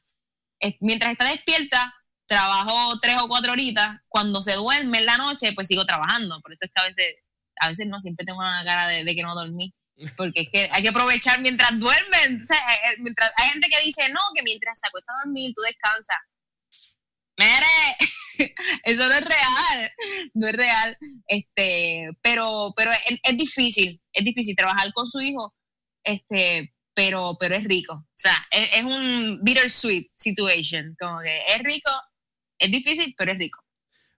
Mientras 0.79 1.11
está 1.11 1.25
despierta, 1.25 1.93
trabajo 2.27 2.99
tres 3.01 3.17
o 3.21 3.27
cuatro 3.27 3.53
horitas. 3.53 3.99
Cuando 4.07 4.41
se 4.41 4.53
duerme 4.53 4.99
en 4.99 5.05
la 5.05 5.17
noche, 5.17 5.53
pues 5.53 5.67
sigo 5.67 5.85
trabajando. 5.85 6.39
Por 6.41 6.53
eso 6.53 6.65
es 6.65 6.71
que 6.73 6.81
a 6.81 6.85
veces, 6.85 7.15
a 7.59 7.69
veces 7.69 7.87
no, 7.87 7.99
siempre 7.99 8.25
tengo 8.25 8.39
una 8.39 8.63
cara 8.63 8.87
de, 8.87 9.15
que 9.15 9.23
no 9.23 9.35
dormí. 9.35 9.73
Porque 10.17 10.41
es 10.41 10.49
que 10.51 10.69
hay 10.71 10.81
que 10.81 10.89
aprovechar 10.89 11.41
mientras 11.41 11.77
duermen. 11.79 12.41
Eh, 12.41 12.89
eh, 12.89 13.13
hay 13.37 13.49
gente 13.49 13.67
que 13.69 13.85
dice, 13.85 14.09
no, 14.09 14.19
que 14.35 14.43
mientras 14.43 14.79
se 14.79 14.87
acuesta 14.87 15.11
a 15.13 15.25
dormir, 15.25 15.51
tú 15.55 15.61
descansas. 15.61 16.17
Mere, 17.37 17.97
eso 18.83 19.07
no 19.07 19.15
es 19.15 19.25
real, 19.25 19.91
no 20.33 20.47
es 20.47 20.53
real. 20.53 20.97
Este, 21.27 22.09
pero, 22.21 22.73
pero 22.75 22.91
es, 22.91 23.19
es 23.23 23.37
difícil, 23.37 24.01
es 24.13 24.25
difícil 24.25 24.55
trabajar 24.55 24.91
con 24.93 25.07
su 25.07 25.21
hijo 25.21 25.53
este, 26.03 26.73
pero, 26.93 27.37
pero 27.39 27.55
es 27.55 27.63
rico. 27.63 27.93
O 27.93 28.07
sea, 28.13 28.37
es, 28.51 28.83
un 28.83 29.39
bittersweet 29.43 30.07
situation, 30.15 30.95
como 30.99 31.19
que 31.21 31.41
es 31.47 31.63
rico, 31.63 31.91
es 32.59 32.71
difícil, 32.71 33.13
pero 33.17 33.31
es 33.31 33.37
rico. 33.37 33.63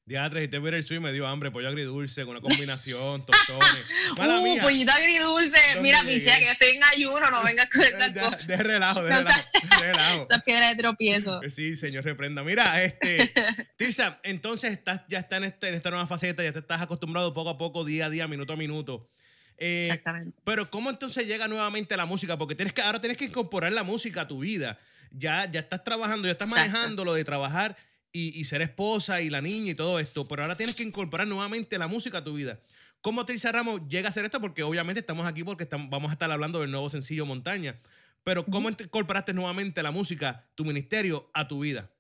Diatre, 0.06 0.50
te 0.50 0.60
bittersweet 0.60 1.00
me 1.00 1.14
dio 1.14 1.26
hambre, 1.26 1.50
pollo 1.50 1.70
agridulce, 1.70 2.26
con 2.26 2.32
una 2.32 2.42
combinación, 2.42 3.26
tostones. 3.26 3.86
uh, 4.12 4.60
pollito 4.60 4.92
agridulce. 4.92 5.58
Mira, 5.80 6.02
pinche, 6.02 6.30
que 6.40 6.46
yo 6.46 6.52
estoy 6.52 6.76
en 6.76 6.84
ayuno, 6.84 7.32
no 7.32 7.42
vengas 7.42 7.70
con 7.70 7.84
estas 7.84 8.12
cosas. 8.12 8.48
De 8.48 8.58
relajo, 8.58 9.02
de 9.02 9.16
relajo, 9.16 9.42
de 9.80 9.92
relajo. 9.92 10.28
Esas 10.30 10.44
piedras 10.44 10.70
de 10.72 10.76
tropiezo. 10.76 11.40
Sí, 11.56 11.78
señor, 11.78 12.04
reprenda. 12.04 12.44
Mira, 12.44 12.84
este, 12.84 13.32
Tirsa, 13.78 14.20
entonces 14.24 14.74
estás, 14.74 15.04
ya 15.08 15.20
está 15.20 15.38
en, 15.38 15.46
este, 15.46 15.70
en 15.70 15.76
esta 15.76 15.90
nueva 15.90 16.06
faceta, 16.06 16.44
ya 16.44 16.52
te 16.52 16.60
estás 16.60 16.82
acostumbrado 16.82 17.34
poco 17.34 17.52
a 17.52 17.58
poco, 17.58 17.86
día 17.86 18.08
a 18.08 18.10
día, 18.10 18.28
minuto 18.28 18.52
a 18.52 18.58
minuto. 18.58 19.10
Eh, 19.58 19.84
Exactamente. 19.86 20.38
Pero 20.44 20.70
¿cómo 20.70 20.90
entonces 20.90 21.26
llega 21.26 21.48
nuevamente 21.48 21.96
la 21.96 22.06
música? 22.06 22.38
Porque 22.38 22.56
tienes 22.56 22.74
que, 22.74 22.82
ahora 22.82 23.00
tienes 23.00 23.18
que 23.18 23.26
incorporar 23.26 23.72
la 23.72 23.84
música 23.84 24.22
a 24.22 24.28
tu 24.28 24.40
vida. 24.40 24.78
Ya, 25.12 25.50
ya 25.50 25.62
estás 25.62 25.82
trabajando, 25.86 26.28
ya 26.28 26.34
estás 26.34 26.50
manejando 26.50 27.06
lo 27.06 27.14
de 27.14 27.24
trabajar 27.24 27.78
y, 28.14 28.46
ser 28.46 28.62
esposa 28.62 29.22
y 29.22 29.30
la 29.30 29.42
niña 29.42 29.72
y 29.72 29.76
todo 29.76 30.00
esto, 30.00 30.28
pero 30.28 30.44
ahora 30.44 30.56
tienes 30.56 30.76
que 30.76 30.84
incorporar 30.84 31.28
nuevamente 31.28 31.78
la 31.80 31.88
música 31.88 32.20
a 32.20 32.24
tu 32.24 32.36
vida. 32.36 32.60
¿Cómo 33.02 33.26
Trisha 33.26 33.52
Ramos 33.52 33.82
llega 33.90 34.08
a 34.08 34.12
hacer 34.12 34.24
esto? 34.24 34.40
Porque 34.40 34.64
obviamente 34.64 35.00
estamos 35.00 35.26
aquí 35.26 35.44
porque 35.44 35.68
vamos 35.72 36.10
a 36.10 36.14
estar 36.14 36.32
hablando 36.32 36.62
del 36.62 36.72
nuevo 36.72 36.90
sencillo 36.90 37.26
Montaña. 37.26 37.76
Pero 38.24 38.46
¿cómo 38.46 38.70
incorporaste 38.70 39.34
nuevamente 39.34 39.84
la 39.84 39.92
música, 39.92 40.48
tu 40.56 40.64
ministerio, 40.64 41.30
a 41.34 41.48
tu 41.48 41.60
vida? 41.60 41.92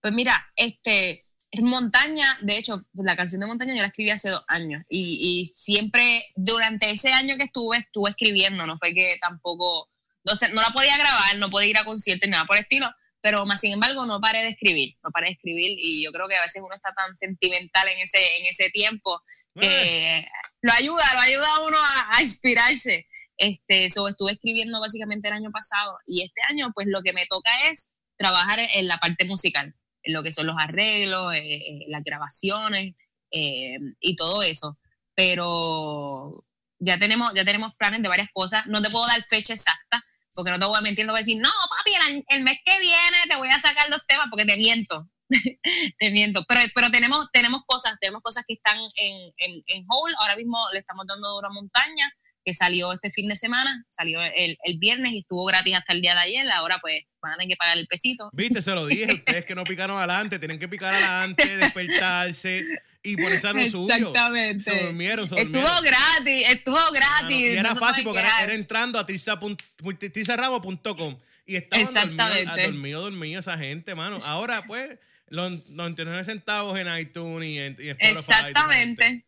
Pues 0.00 0.14
mira, 0.14 0.52
este, 0.54 1.26
montaña, 1.60 2.38
de 2.42 2.58
hecho, 2.58 2.84
la 2.92 3.16
canción 3.16 3.40
de 3.40 3.46
montaña 3.46 3.74
yo 3.74 3.80
la 3.80 3.88
escribí 3.88 4.10
hace 4.10 4.28
dos 4.28 4.44
años 4.46 4.82
y, 4.88 5.50
siempre 5.52 6.26
durante 6.36 6.90
ese 6.90 7.12
año 7.12 7.36
que 7.36 7.44
estuve, 7.44 7.78
estuve 7.78 8.10
escribiendo, 8.10 8.66
no 8.66 8.78
fue 8.78 8.94
que 8.94 9.16
tampoco, 9.20 9.88
no, 10.24 10.36
sé, 10.36 10.52
no 10.52 10.62
la 10.62 10.70
podía 10.70 10.96
grabar, 10.96 11.38
no 11.38 11.50
podía 11.50 11.70
ir 11.70 11.78
a 11.78 11.84
conciertos 11.84 12.28
ni 12.28 12.32
nada 12.32 12.44
por 12.44 12.56
el 12.56 12.62
estilo, 12.62 12.88
pero 13.20 13.46
más 13.46 13.60
sin 13.60 13.72
embargo 13.72 14.06
no 14.06 14.20
paré 14.20 14.42
de 14.42 14.50
escribir, 14.50 14.96
no 15.02 15.10
paré 15.10 15.28
de 15.28 15.32
escribir 15.32 15.78
y 15.78 16.04
yo 16.04 16.12
creo 16.12 16.28
que 16.28 16.36
a 16.36 16.42
veces 16.42 16.62
uno 16.64 16.74
está 16.74 16.92
tan 16.94 17.16
sentimental 17.16 17.88
en 17.88 17.98
ese, 17.98 18.18
en 18.38 18.46
ese 18.46 18.70
tiempo 18.70 19.20
que 19.60 20.24
lo 20.62 20.72
ayuda, 20.72 21.02
lo 21.14 21.20
ayuda 21.20 21.56
a 21.56 21.66
uno 21.66 21.78
a, 22.12 22.22
inspirarse. 22.22 23.08
Este, 23.36 23.86
estuve 23.86 24.30
escribiendo 24.30 24.80
básicamente 24.80 25.28
el 25.28 25.34
año 25.34 25.50
pasado 25.50 25.98
y 26.06 26.22
este 26.22 26.40
año 26.48 26.70
pues 26.74 26.86
lo 26.88 27.02
que 27.02 27.12
me 27.12 27.24
toca 27.26 27.50
es 27.68 27.90
trabajar 28.16 28.60
en 28.60 28.86
la 28.86 28.98
parte 28.98 29.24
musical 29.24 29.74
lo 30.08 30.22
que 30.22 30.32
son 30.32 30.46
los 30.46 30.56
arreglos, 30.58 31.34
eh, 31.34 31.56
eh, 31.56 31.84
las 31.88 32.02
grabaciones 32.02 32.94
eh, 33.30 33.78
y 34.00 34.16
todo 34.16 34.42
eso. 34.42 34.78
Pero 35.14 36.32
ya 36.78 36.98
tenemos, 36.98 37.32
ya 37.34 37.44
tenemos 37.44 37.74
planes 37.76 38.02
de 38.02 38.08
varias 38.08 38.28
cosas. 38.32 38.66
No 38.66 38.82
te 38.82 38.90
puedo 38.90 39.06
dar 39.06 39.24
fecha 39.28 39.52
exacta, 39.52 40.00
porque 40.38 40.52
no 40.52 40.58
te 40.60 40.66
voy 40.66 40.78
a 40.78 40.82
mentir, 40.82 41.04
no 41.04 41.12
voy 41.12 41.18
a 41.18 41.26
decir, 41.26 41.36
no, 41.42 41.50
papi, 41.50 42.22
el, 42.28 42.44
mes 42.44 42.58
que 42.64 42.78
viene 42.78 43.18
te 43.28 43.34
voy 43.34 43.48
a 43.48 43.58
sacar 43.58 43.90
los 43.90 44.06
temas, 44.06 44.26
porque 44.30 44.44
te 44.44 44.56
miento. 44.56 45.10
te 45.98 46.10
miento. 46.12 46.44
Pero, 46.46 46.60
pero 46.76 46.90
tenemos, 46.92 47.26
tenemos 47.32 47.62
cosas, 47.66 47.96
tenemos 48.00 48.22
cosas 48.22 48.44
que 48.46 48.54
están 48.54 48.78
en, 48.78 49.16
en, 49.38 49.62
en 49.66 49.84
hold. 49.88 50.14
Ahora 50.20 50.36
mismo 50.36 50.56
le 50.72 50.78
estamos 50.78 51.06
dando 51.08 51.28
duro 51.28 51.48
a 51.48 51.52
montaña 51.52 52.08
que 52.44 52.54
salió 52.54 52.92
este 52.92 53.10
fin 53.10 53.26
de 53.28 53.34
semana, 53.34 53.84
salió 53.88 54.22
el, 54.22 54.56
el, 54.62 54.78
viernes 54.78 55.12
y 55.12 55.18
estuvo 55.18 55.44
gratis 55.44 55.74
hasta 55.74 55.92
el 55.92 56.02
día 56.02 56.14
de 56.14 56.20
ayer, 56.20 56.48
ahora 56.52 56.78
pues 56.80 57.02
van 57.20 57.32
a 57.32 57.36
tener 57.36 57.48
que 57.48 57.56
pagar 57.56 57.76
el 57.76 57.88
pesito. 57.88 58.30
Viste, 58.32 58.62
se 58.62 58.76
lo 58.76 58.86
dije, 58.86 59.06
ustedes 59.12 59.44
que 59.44 59.56
no 59.56 59.64
picaron 59.64 59.98
adelante, 59.98 60.38
tienen 60.38 60.60
que 60.60 60.68
picar 60.68 60.94
adelante, 60.94 61.56
despertarse 61.56 62.64
y 63.12 63.16
lo 63.16 63.70
suyo. 63.70 63.94
Exactamente. 63.94 64.64
Se 64.64 64.84
durmieron, 64.84 65.28
se 65.28 65.40
Estuvo 65.40 65.68
gratis, 65.82 66.46
estuvo 66.48 66.80
gratis. 66.92 67.38
y 67.38 67.46
era 67.46 67.62
no 67.62 67.74
fácil 67.76 68.04
porque 68.04 68.20
era, 68.20 68.54
entrando 68.54 68.98
a 68.98 69.06
tizarramo.com 69.06 71.18
y 71.46 71.56
estaban 71.56 71.84
dormidos, 71.84 71.96
Exactamente. 71.96 72.62
dormido, 72.62 73.02
dormido 73.02 73.40
esa 73.40 73.56
gente, 73.56 73.94
mano. 73.94 74.18
Ahora, 74.24 74.62
pues, 74.66 74.98
los 75.28 75.70
99 75.70 76.24
centavos 76.24 76.78
en 76.78 76.98
iTunes 76.98 77.56
y 77.56 77.60
en, 77.60 77.76
y 77.78 77.88
en 77.88 77.96
Spotify, 78.00 78.10
Exactamente. 78.10 79.24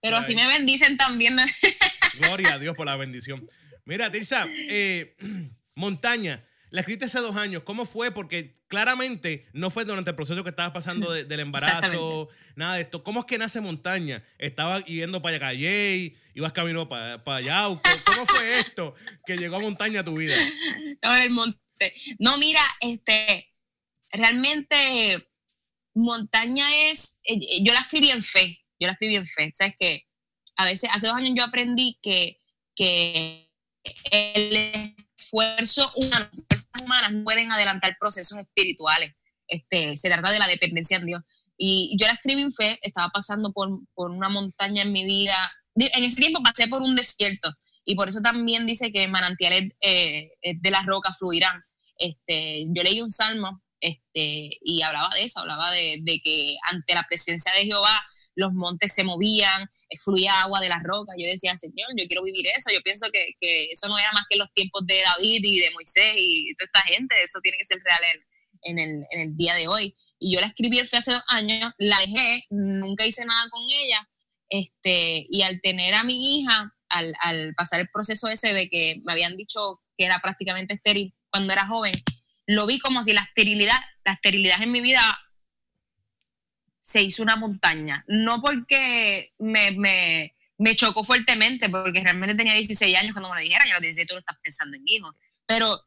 Pero 0.00 0.16
así 0.16 0.34
me 0.34 0.46
bendicen 0.46 0.96
también. 0.96 1.36
Gloria 2.20 2.54
a 2.54 2.58
Dios 2.58 2.76
por 2.76 2.86
la 2.86 2.96
bendición. 2.96 3.48
Mira, 3.84 4.10
Tirsa, 4.10 4.46
eh, 4.48 5.16
Montaña, 5.74 6.44
la 6.70 6.80
escribiste 6.80 7.06
hace 7.06 7.18
dos 7.20 7.36
años. 7.36 7.62
¿Cómo 7.64 7.84
fue? 7.86 8.12
Porque 8.12 8.56
claramente 8.68 9.46
no 9.52 9.70
fue 9.70 9.84
durante 9.84 10.10
el 10.10 10.16
proceso 10.16 10.42
que 10.44 10.50
estabas 10.50 10.72
pasando 10.72 11.10
de- 11.12 11.24
del 11.24 11.40
embarazo, 11.40 12.28
nada 12.56 12.76
de 12.76 12.82
esto. 12.82 13.02
¿Cómo 13.02 13.20
es 13.20 13.26
que 13.26 13.38
nace 13.38 13.60
Montaña? 13.60 14.24
¿Estabas 14.38 14.84
yendo 14.84 15.20
para 15.20 15.36
Yacayey? 15.36 16.16
¿Ibas 16.34 16.52
camino 16.52 16.88
para, 16.88 17.22
para 17.24 17.40
Yauco? 17.40 17.82
¿Cómo 18.06 18.26
fue 18.26 18.60
esto 18.60 18.94
que 19.26 19.36
llegó 19.36 19.56
a 19.56 19.60
Montaña 19.60 20.00
a 20.00 20.04
tu 20.04 20.14
vida? 20.16 20.34
En 21.02 21.22
el 21.22 21.30
monte. 21.30 21.58
No, 22.18 22.36
mira, 22.38 22.60
este, 22.80 23.52
realmente 24.12 25.26
montaña 25.94 26.90
es, 26.90 27.20
eh, 27.24 27.62
yo 27.64 27.72
la 27.72 27.80
escribí 27.80 28.10
en 28.10 28.22
fe, 28.22 28.60
yo 28.78 28.86
la 28.86 28.92
escribí 28.92 29.16
en 29.16 29.26
fe. 29.26 29.50
Sabes 29.54 29.74
que 29.78 30.02
a 30.56 30.64
veces, 30.64 30.90
hace 30.92 31.06
dos 31.06 31.16
años 31.16 31.32
yo 31.34 31.42
aprendí 31.42 31.98
que, 32.02 32.40
que 32.76 33.50
el 34.12 34.94
esfuerzo 35.30 35.92
humano, 35.94 36.28
las 36.30 36.46
fuerzas 36.48 36.84
humanas 36.84 37.12
no 37.12 37.24
pueden 37.24 37.52
adelantar 37.52 37.96
procesos 37.98 38.38
espirituales. 38.38 39.14
Este, 39.46 39.96
se 39.96 40.08
trata 40.08 40.30
de 40.30 40.38
la 40.38 40.46
dependencia 40.46 40.96
en 40.96 41.06
Dios. 41.06 41.22
Y 41.56 41.96
yo 41.98 42.06
la 42.06 42.14
escribí 42.14 42.42
en 42.42 42.54
fe, 42.54 42.78
estaba 42.82 43.08
pasando 43.10 43.52
por, 43.52 43.68
por 43.94 44.10
una 44.10 44.28
montaña 44.28 44.82
en 44.82 44.92
mi 44.92 45.04
vida. 45.04 45.52
En 45.74 46.04
ese 46.04 46.16
tiempo 46.16 46.42
pasé 46.42 46.68
por 46.68 46.82
un 46.82 46.96
desierto 46.96 47.54
y 47.84 47.94
por 47.94 48.08
eso 48.08 48.20
también 48.20 48.66
dice 48.66 48.92
que 48.92 49.08
manantiales 49.08 49.72
eh, 49.80 50.30
eh, 50.42 50.54
de 50.58 50.70
las 50.70 50.86
rocas 50.86 51.18
fluirán. 51.18 51.62
Este, 51.96 52.64
yo 52.68 52.82
leí 52.82 53.00
un 53.00 53.10
salmo 53.10 53.62
este, 53.78 54.58
y 54.62 54.82
hablaba 54.82 55.10
de 55.14 55.24
eso, 55.24 55.40
hablaba 55.40 55.70
de, 55.70 55.98
de 56.02 56.20
que 56.22 56.56
ante 56.62 56.94
la 56.94 57.04
presencia 57.08 57.52
de 57.52 57.66
Jehová 57.66 58.00
los 58.34 58.52
montes 58.52 58.94
se 58.94 59.04
movían, 59.04 59.70
fluía 59.98 60.42
agua 60.42 60.60
de 60.60 60.68
las 60.68 60.82
rocas. 60.82 61.16
Yo 61.18 61.26
decía, 61.26 61.56
Señor, 61.56 61.88
yo 61.96 62.06
quiero 62.06 62.22
vivir 62.22 62.46
eso. 62.48 62.70
Yo 62.72 62.80
pienso 62.82 63.06
que, 63.12 63.32
que 63.40 63.66
eso 63.66 63.88
no 63.88 63.98
era 63.98 64.10
más 64.12 64.24
que 64.28 64.36
los 64.36 64.52
tiempos 64.54 64.86
de 64.86 65.02
David 65.04 65.40
y 65.42 65.60
de 65.60 65.70
Moisés 65.72 66.14
y 66.16 66.54
toda 66.54 66.66
esta 66.66 66.82
gente. 66.82 67.22
Eso 67.22 67.40
tiene 67.42 67.58
que 67.58 67.64
ser 67.64 67.78
real 67.84 68.00
en, 68.14 68.20
en, 68.62 68.78
el, 68.78 69.04
en 69.10 69.20
el 69.20 69.36
día 69.36 69.54
de 69.54 69.68
hoy. 69.68 69.96
Y 70.18 70.34
yo 70.34 70.40
la 70.40 70.48
escribí 70.48 70.78
hace 70.80 71.12
dos 71.12 71.22
años, 71.28 71.72
la 71.78 71.98
dejé, 71.98 72.44
nunca 72.50 73.06
hice 73.06 73.24
nada 73.24 73.48
con 73.50 73.62
ella. 73.70 74.06
Este, 74.48 75.26
y 75.30 75.42
al 75.42 75.60
tener 75.60 75.94
a 75.94 76.04
mi 76.04 76.40
hija, 76.40 76.74
al, 76.88 77.14
al 77.20 77.54
pasar 77.54 77.80
el 77.80 77.88
proceso 77.88 78.28
ese 78.28 78.52
de 78.52 78.68
que 78.68 78.96
me 79.04 79.12
habían 79.12 79.36
dicho 79.36 79.78
que 79.96 80.04
era 80.04 80.20
prácticamente 80.20 80.74
estéril 80.74 81.14
cuando 81.30 81.52
era 81.52 81.66
joven, 81.66 81.92
lo 82.46 82.66
vi 82.66 82.80
como 82.80 83.02
si 83.02 83.12
la 83.12 83.22
esterilidad, 83.22 83.78
la 84.04 84.14
esterilidad 84.14 84.62
en 84.62 84.72
mi 84.72 84.80
vida 84.80 85.00
se 86.90 87.02
hizo 87.02 87.22
una 87.22 87.36
montaña. 87.36 88.04
No 88.08 88.42
porque 88.42 89.32
me, 89.38 89.70
me, 89.70 90.34
me 90.58 90.74
chocó 90.74 91.04
fuertemente, 91.04 91.68
porque 91.68 92.00
realmente 92.00 92.34
tenía 92.34 92.54
16 92.54 92.98
años 92.98 93.12
cuando 93.12 93.28
me 93.30 93.36
lo 93.36 93.42
dijeron, 93.42 93.68
y 93.68 93.70
a 93.70 93.74
los 93.74 93.82
16 93.82 94.08
tú 94.08 94.14
no 94.14 94.20
estás 94.20 94.38
pensando 94.42 94.76
en 94.76 94.82
hijos. 94.86 95.14
Pero 95.46 95.80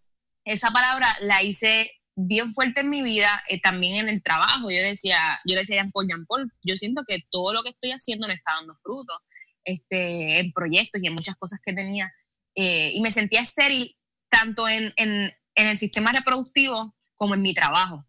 esa 0.45 0.71
palabra 0.71 1.13
la 1.19 1.43
hice 1.43 1.91
bien 2.15 2.53
fuerte 2.53 2.81
en 2.81 2.89
mi 2.89 3.01
vida, 3.01 3.43
eh, 3.49 3.59
también 3.59 3.97
en 3.97 4.07
el 4.07 4.23
trabajo. 4.23 4.71
Yo 4.71 4.81
decía, 4.81 5.41
yo 5.43 5.55
le 5.55 5.61
decía 5.61 5.75
a 5.75 5.83
Jean 5.83 5.91
Paul, 5.91 6.07
Jean 6.07 6.25
Paul, 6.25 6.49
yo 6.63 6.77
siento 6.77 7.03
que 7.05 7.19
todo 7.29 7.53
lo 7.53 7.63
que 7.63 7.69
estoy 7.71 7.91
haciendo 7.91 8.27
me 8.27 8.35
está 8.35 8.53
dando 8.53 8.77
frutos 8.81 9.17
este, 9.65 10.39
en 10.39 10.53
proyectos 10.53 11.03
y 11.03 11.07
en 11.07 11.13
muchas 11.13 11.35
cosas 11.35 11.59
que 11.65 11.73
tenía. 11.73 12.13
Eh, 12.55 12.91
y 12.93 13.01
me 13.01 13.11
sentía 13.11 13.41
estéril 13.41 13.97
tanto 14.29 14.69
en, 14.69 14.93
en, 14.95 15.33
en 15.55 15.67
el 15.67 15.75
sistema 15.75 16.13
reproductivo 16.13 16.95
como 17.15 17.33
en 17.33 17.41
mi 17.41 17.53
trabajo. 17.53 18.05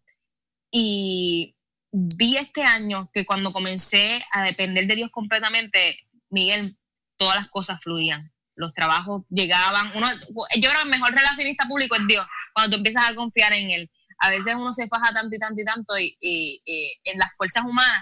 Y 0.71 1.54
vi 1.95 2.35
este 2.35 2.63
año 2.63 3.09
que 3.13 3.25
cuando 3.25 3.53
comencé 3.53 4.21
a 4.31 4.43
depender 4.43 4.85
de 4.85 4.95
Dios 4.95 5.11
completamente, 5.11 5.97
Miguel, 6.29 6.75
todas 7.17 7.35
las 7.35 7.51
cosas 7.51 7.81
fluían. 7.81 8.33
Los 8.55 8.73
trabajos 8.73 9.23
llegaban. 9.29 9.93
Yo 9.93 10.69
creo 10.69 10.71
que 10.73 10.83
el 10.83 10.89
mejor 10.89 11.13
relacionista 11.13 11.65
público 11.67 11.95
es 11.95 12.07
Dios, 12.07 12.27
cuando 12.53 12.71
tú 12.71 12.77
empiezas 12.77 13.09
a 13.09 13.15
confiar 13.15 13.53
en 13.53 13.71
Él. 13.71 13.91
A 14.19 14.29
veces 14.29 14.55
uno 14.55 14.73
se 14.73 14.87
faja 14.87 15.13
tanto 15.13 15.35
y 15.35 15.39
tanto 15.39 15.61
y 15.61 15.65
tanto 15.65 15.93
y 15.97 16.61
en 17.05 17.17
las 17.17 17.33
fuerzas 17.35 17.63
humanas, 17.63 17.99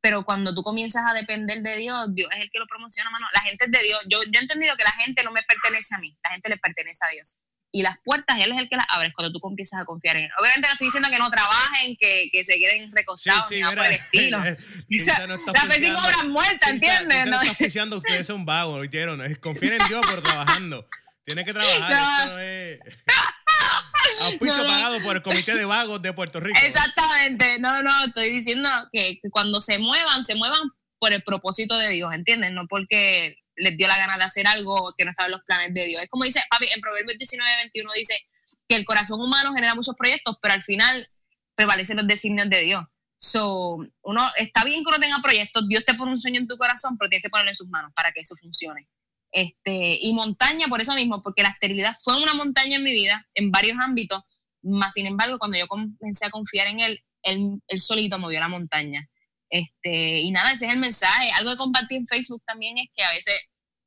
pero 0.00 0.24
cuando 0.24 0.54
tú 0.54 0.62
comienzas 0.62 1.04
a 1.08 1.14
depender 1.14 1.62
de 1.62 1.76
Dios, 1.76 2.14
Dios 2.14 2.28
es 2.34 2.42
el 2.42 2.50
que 2.50 2.58
lo 2.58 2.66
promociona, 2.66 3.10
mano. 3.10 3.26
La 3.34 3.40
gente 3.42 3.64
es 3.64 3.70
de 3.70 3.82
Dios. 3.82 4.00
Yo, 4.08 4.18
yo 4.22 4.38
he 4.38 4.42
entendido 4.42 4.76
que 4.76 4.84
la 4.84 4.92
gente 4.92 5.22
no 5.22 5.32
me 5.32 5.42
pertenece 5.42 5.94
a 5.94 5.98
mí, 5.98 6.16
la 6.24 6.30
gente 6.30 6.48
le 6.48 6.56
pertenece 6.58 7.04
a 7.04 7.10
Dios. 7.12 7.38
Y 7.70 7.82
las 7.82 7.98
puertas, 8.02 8.36
Él 8.40 8.52
es 8.52 8.58
el 8.58 8.68
que 8.68 8.76
las 8.76 8.86
abre 8.88 9.12
cuando 9.12 9.30
tú 9.38 9.46
empiezas 9.46 9.80
a 9.80 9.84
confiar 9.84 10.16
en 10.16 10.24
Él. 10.24 10.30
Obviamente 10.38 10.68
no 10.68 10.72
estoy 10.72 10.86
diciendo 10.86 11.10
que 11.10 11.18
no 11.18 11.30
trabajen, 11.30 11.96
que, 12.00 12.28
que 12.32 12.42
se 12.44 12.54
queden 12.54 12.90
recostados 12.94 13.50
ni 13.50 13.60
nada 13.60 13.76
por 13.76 13.84
el 13.86 13.92
estilo. 13.92 14.42
Tirsa 14.88 15.26
no 15.26 15.34
está 15.34 15.52
La 15.52 15.60
fe 15.60 15.74
sin 15.80 15.94
oficiando. 15.94 15.98
obras 15.98 16.24
muertas, 16.24 16.70
¿entiendes? 16.70 17.26
No 17.26 17.30
No. 17.32 17.42
está 17.42 17.96
ustedes 17.96 18.26
son 18.26 18.46
vagos, 18.46 18.80
¿oyeron? 18.80 19.20
Confíen 19.36 19.74
en 19.74 19.88
Dios, 19.88 20.06
pero 20.08 20.22
trabajando. 20.22 20.88
Tiene 21.24 21.44
que 21.44 21.52
trabajar. 21.52 21.92
No. 21.92 22.26
No 22.32 22.38
es... 22.40 22.78
Auspicio 24.22 24.56
No, 24.56 24.62
no. 24.64 24.68
pagado 24.68 25.02
por 25.02 25.16
el 25.16 25.22
Comité 25.22 25.54
de 25.54 25.64
Vagos 25.64 26.00
de 26.02 26.12
Puerto 26.12 26.40
Rico. 26.40 26.58
Exactamente, 26.64 27.58
no, 27.58 27.82
no, 27.82 28.04
estoy 28.06 28.30
diciendo 28.30 28.68
que, 28.92 29.18
que 29.22 29.30
cuando 29.30 29.60
se 29.60 29.78
muevan, 29.78 30.24
se 30.24 30.34
muevan 30.34 30.58
por 30.98 31.12
el 31.12 31.22
propósito 31.22 31.76
de 31.76 31.90
Dios, 31.90 32.12
¿entiendes? 32.14 32.50
No 32.52 32.66
porque 32.66 33.36
les 33.58 33.76
dio 33.76 33.86
la 33.88 33.98
gana 33.98 34.16
de 34.16 34.24
hacer 34.24 34.46
algo 34.46 34.92
que 34.96 35.04
no 35.04 35.10
estaba 35.10 35.26
en 35.26 35.32
los 35.32 35.42
planes 35.44 35.74
de 35.74 35.84
Dios. 35.84 36.02
Es 36.02 36.08
como 36.08 36.24
dice, 36.24 36.40
papi, 36.50 36.66
en 36.74 36.80
Proverbios 36.80 37.18
19, 37.18 37.50
21 37.56 37.92
dice 37.94 38.20
que 38.66 38.76
el 38.76 38.84
corazón 38.84 39.20
humano 39.20 39.52
genera 39.54 39.74
muchos 39.74 39.94
proyectos, 39.96 40.36
pero 40.40 40.54
al 40.54 40.62
final 40.62 41.08
prevalecen 41.54 41.96
los 41.96 42.06
designios 42.06 42.48
de 42.48 42.60
Dios. 42.60 42.84
So, 43.16 43.78
uno, 44.02 44.30
está 44.36 44.64
bien 44.64 44.84
que 44.84 44.90
uno 44.90 45.00
tenga 45.00 45.18
proyectos, 45.20 45.68
Dios 45.68 45.84
te 45.84 45.94
pone 45.94 46.12
un 46.12 46.18
sueño 46.18 46.40
en 46.40 46.46
tu 46.46 46.56
corazón, 46.56 46.96
pero 46.96 47.08
tienes 47.08 47.24
que 47.24 47.30
ponerlo 47.30 47.50
en 47.50 47.56
sus 47.56 47.68
manos 47.68 47.92
para 47.94 48.12
que 48.12 48.20
eso 48.20 48.36
funcione. 48.40 48.88
Este, 49.30 49.98
y 50.00 50.14
montaña 50.14 50.68
por 50.68 50.80
eso 50.80 50.94
mismo, 50.94 51.22
porque 51.22 51.42
la 51.42 51.50
esterilidad 51.50 51.96
fue 52.02 52.22
una 52.22 52.34
montaña 52.34 52.76
en 52.76 52.84
mi 52.84 52.92
vida, 52.92 53.26
en 53.34 53.50
varios 53.50 53.76
ámbitos, 53.80 54.22
más 54.62 54.94
sin 54.94 55.06
embargo, 55.06 55.38
cuando 55.38 55.58
yo 55.58 55.66
comencé 55.66 56.26
a 56.26 56.30
confiar 56.30 56.68
en 56.68 56.80
él, 56.80 57.04
él, 57.22 57.60
él 57.66 57.78
solito 57.78 58.18
movió 58.18 58.40
la 58.40 58.48
montaña. 58.48 59.08
Este, 59.50 60.20
y 60.20 60.30
nada, 60.30 60.52
ese 60.52 60.66
es 60.66 60.72
el 60.72 60.78
mensaje. 60.78 61.30
Algo 61.36 61.50
que 61.50 61.56
compartí 61.56 61.96
en 61.96 62.06
Facebook 62.06 62.42
también 62.46 62.78
es 62.78 62.88
que 62.94 63.02
a 63.02 63.10
veces 63.10 63.34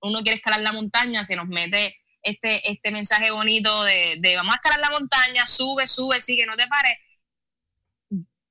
uno 0.01 0.21
quiere 0.21 0.37
escalar 0.37 0.61
la 0.61 0.73
montaña, 0.73 1.23
se 1.23 1.35
nos 1.35 1.47
mete 1.47 1.95
este, 2.23 2.69
este 2.69 2.91
mensaje 2.91 3.31
bonito 3.31 3.83
de, 3.83 4.17
de 4.19 4.35
vamos 4.35 4.53
a 4.53 4.57
escalar 4.57 4.79
la 4.79 4.97
montaña, 4.97 5.45
sube, 5.45 5.87
sube, 5.87 6.21
sigue, 6.21 6.45
no 6.45 6.55
te 6.55 6.67
pares. 6.67 6.97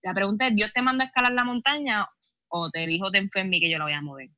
La 0.03 0.15
pregunta 0.15 0.47
es, 0.47 0.55
¿Dios 0.55 0.73
te 0.73 0.83
manda 0.83 1.05
a 1.05 1.09
escalar 1.09 1.33
la 1.33 1.45
montaña 1.45 2.09
o 2.49 2.71
te 2.71 2.87
dijo, 2.87 3.11
te 3.11 3.19
enfermí 3.19 3.61
que 3.61 3.71
yo 3.71 3.79
la 3.79 3.85
voy 3.85 3.93
a 3.93 4.01
mover? 4.01 4.31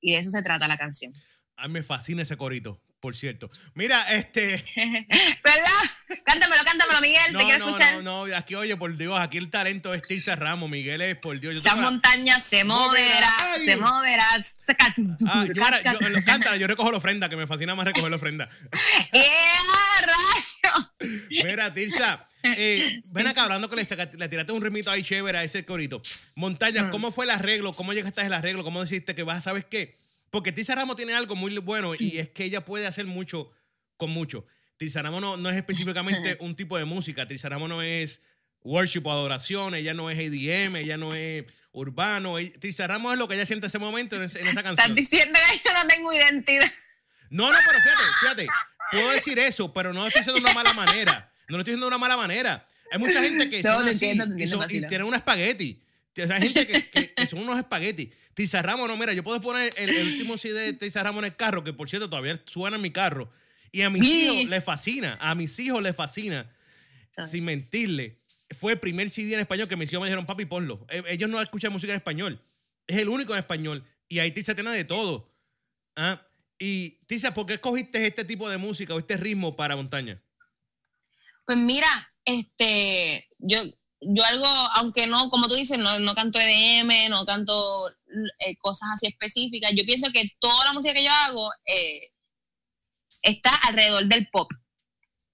Y 0.00 0.12
de 0.12 0.18
eso 0.18 0.30
se 0.30 0.42
trata 0.42 0.68
la 0.68 0.78
canción. 0.78 1.12
A 1.56 1.66
mí 1.66 1.74
me 1.74 1.82
fascina 1.82 2.22
ese 2.22 2.36
corito, 2.36 2.80
por 3.00 3.14
cierto. 3.16 3.50
Mira, 3.74 4.12
este... 4.14 4.64
¿Verdad? 4.76 6.20
Cántamelo, 6.24 6.64
cántamelo, 6.64 7.00
Miguel, 7.00 7.32
No, 7.32 7.38
te 7.40 7.44
quiero 7.46 7.58
no, 7.66 7.70
escuchar. 7.74 8.02
no, 8.02 8.26
no, 8.26 8.36
aquí, 8.36 8.54
oye, 8.54 8.76
por 8.76 8.96
Dios, 8.96 9.18
aquí 9.20 9.38
el 9.38 9.50
talento 9.50 9.90
es 9.90 10.02
Tirsa 10.06 10.34
Ramos, 10.36 10.68
Miguel 10.70 11.00
es, 11.02 11.16
por 11.16 11.38
Dios. 11.38 11.54
yo 11.54 11.60
Esa 11.60 11.76
la- 11.76 11.82
montaña 11.82 12.40
se 12.40 12.64
Moverá, 12.64 13.34
ay. 13.54 13.64
se 13.64 13.76
moverá. 13.76 14.26
Ah, 15.28 15.46
yo, 15.54 15.62
ahora- 15.64 15.82
ca- 15.82 15.92
yo- 16.00 16.56
yo 16.56 16.66
recojo 16.66 16.90
la 16.90 16.98
ofrenda, 16.98 17.28
que 17.28 17.36
me 17.36 17.46
fascina 17.46 17.74
más 17.74 17.86
recoger 17.86 18.10
la 18.10 18.16
ofrenda. 18.16 18.48
¡Eh, 19.12 19.26
rayo! 20.02 20.92
Mira, 21.44 21.72
Tirsa, 21.72 22.26
eh, 22.42 22.90
ven 23.12 23.26
acá 23.26 23.44
hablando 23.44 23.68
que 23.70 23.76
le, 23.76 23.86
le 24.16 24.28
tiraste 24.28 24.52
un 24.52 24.62
ritmito 24.62 24.90
ahí 24.90 25.02
chévere 25.02 25.38
a 25.38 25.42
ese 25.44 25.62
corito. 25.62 26.00
Montaña, 26.36 26.84
Mm. 26.84 26.90
¿cómo 26.90 27.12
fue 27.12 27.24
el 27.26 27.30
arreglo? 27.30 27.72
¿Cómo 27.72 27.92
llegaste 27.92 28.20
al 28.22 28.32
arreglo? 28.32 28.64
¿Cómo 28.64 28.80
decidiste 28.80 29.14
que 29.14 29.22
vas, 29.22 29.44
sabes 29.44 29.64
qué? 29.70 29.98
Porque 30.30 30.52
Tirsa 30.52 30.74
Ramos 30.74 30.96
tiene 30.96 31.14
algo 31.14 31.34
muy 31.36 31.56
bueno 31.58 31.94
y 31.98 32.18
es 32.18 32.28
que 32.30 32.44
ella 32.44 32.64
puede 32.64 32.86
hacer 32.86 33.06
mucho 33.06 33.50
con 33.96 34.10
mucho. 34.10 34.46
Tirsa 34.76 35.02
Ramos 35.02 35.20
no, 35.20 35.36
no 35.36 35.50
es 35.50 35.56
específicamente 35.56 36.36
un 36.40 36.54
tipo 36.54 36.76
de 36.78 36.84
música. 36.84 37.26
Tirsa 37.26 37.48
Ramos 37.48 37.68
no 37.68 37.82
es 37.82 38.20
worship 38.62 39.02
o 39.06 39.12
adoración, 39.12 39.74
ella 39.74 39.94
no 39.94 40.10
es 40.10 40.18
ADM, 40.18 40.76
ella 40.76 40.96
no 40.96 41.14
es 41.14 41.44
urbano. 41.72 42.36
Tirsa 42.60 42.86
Ramos 42.86 43.12
es 43.14 43.18
lo 43.18 43.26
que 43.28 43.34
ella 43.34 43.46
siente 43.46 43.66
en 43.66 43.68
ese 43.68 43.78
momento 43.78 44.16
en, 44.16 44.22
esa 44.22 44.38
Estás 44.38 44.62
canción. 44.62 44.94
diciendo 44.94 45.38
que 45.50 45.68
yo 45.68 45.74
no 45.74 45.86
tengo 45.86 46.12
identidad. 46.12 46.70
No, 47.30 47.50
no, 47.52 47.58
pero 47.66 47.78
fíjate, 47.80 48.04
fíjate. 48.20 48.46
Puedo 48.90 49.10
decir 49.10 49.38
eso, 49.38 49.72
pero 49.74 49.92
no 49.92 50.00
lo 50.00 50.06
estoy 50.06 50.20
diciendo 50.22 50.40
de 50.40 50.44
una 50.50 50.54
mala 50.54 50.72
manera. 50.72 51.30
No 51.48 51.56
lo 51.56 51.62
estoy 51.62 51.72
diciendo 51.72 51.86
de 51.86 51.88
una 51.88 51.98
mala 51.98 52.16
manera. 52.16 52.66
Hay 52.90 52.98
mucha 52.98 53.20
gente 53.22 53.50
que 53.50 53.62
No, 53.62 53.86
entiendo, 53.86 54.24
te 54.24 54.30
y, 54.30 54.32
entiendo, 54.32 54.62
son- 54.62 54.70
y 54.74 54.80
tienen 54.88 55.02
un 55.06 55.14
espagueti. 55.14 55.82
O 56.22 56.26
sea, 56.26 56.36
hay 56.36 56.48
gente 56.48 56.66
que- 56.66 56.90
que 56.90 57.07
son 57.28 57.40
unos 57.40 57.58
espaguetis. 57.58 58.10
Tiza 58.34 58.62
Ramos, 58.62 58.88
no, 58.88 58.96
mira, 58.96 59.12
yo 59.12 59.22
puedo 59.24 59.40
poner 59.40 59.70
el, 59.76 59.90
el 59.90 60.08
último 60.12 60.36
CD 60.38 60.60
de 60.60 60.72
Tiza 60.74 61.02
Ramos 61.02 61.18
en 61.20 61.26
el 61.26 61.36
carro, 61.36 61.64
que 61.64 61.72
por 61.72 61.88
cierto 61.88 62.08
todavía 62.08 62.40
suena 62.46 62.76
en 62.76 62.82
mi 62.82 62.90
carro. 62.90 63.30
Y 63.72 63.82
a 63.82 63.90
mis 63.90 64.02
Sí. 64.02 64.24
hijos 64.26 64.48
les 64.48 64.64
fascina, 64.64 65.18
a 65.20 65.34
mis 65.34 65.58
hijos 65.58 65.82
les 65.82 65.94
fascina. 65.94 66.50
Sin 67.28 67.44
mentirle, 67.44 68.20
fue 68.60 68.72
el 68.74 68.78
primer 68.80 69.10
CD 69.10 69.34
en 69.34 69.40
español 69.40 69.68
que 69.68 69.76
mis 69.76 69.90
hijos 69.92 70.02
me 70.02 70.06
dijeron, 70.08 70.24
papi, 70.24 70.44
ponlo. 70.46 70.86
Eh, 70.88 71.02
Ellos 71.08 71.28
no 71.28 71.42
escuchan 71.42 71.72
música 71.72 71.92
en 71.92 71.96
español. 71.98 72.40
es 72.86 72.96
el 72.98 73.08
único 73.08 73.32
en 73.34 73.40
español. 73.40 73.84
Y 74.08 74.20
ahí 74.20 74.30
Tirsa 74.30 74.54
tiene 74.54 74.70
de 74.70 74.84
todo. 74.84 75.34
¿Ah? 75.96 76.22
Y 76.58 76.90
Tirsa, 77.06 77.34
¿por 77.34 77.44
qué 77.46 77.54
escogiste 77.54 78.06
este 78.06 78.24
tipo 78.24 78.48
de 78.48 78.56
música 78.56 78.94
o 78.94 78.98
este 79.00 79.16
ritmo 79.16 79.56
para 79.56 79.74
montaña? 79.76 80.22
Pues 81.44 81.58
mira, 81.58 82.12
este, 82.24 83.26
yo, 83.38 83.58
yo 84.00 84.24
algo, 84.24 84.46
aunque 84.76 85.06
no, 85.06 85.28
como 85.30 85.48
tú 85.48 85.54
dices, 85.54 85.78
no, 85.78 85.98
no 85.98 86.14
canto 86.14 86.38
EDM, 86.38 87.10
no 87.10 87.24
canto 87.24 87.88
eh, 88.38 88.56
cosas 88.58 88.90
así 88.94 89.06
específicas, 89.06 89.72
yo 89.74 89.84
pienso 89.84 90.10
que 90.12 90.30
toda 90.38 90.66
la 90.66 90.72
música 90.72 90.94
que 90.94 91.04
yo 91.04 91.10
hago 91.10 91.50
eh, 91.66 92.12
está 93.22 93.54
alrededor 93.66 94.06
del 94.06 94.28
pop. 94.30 94.50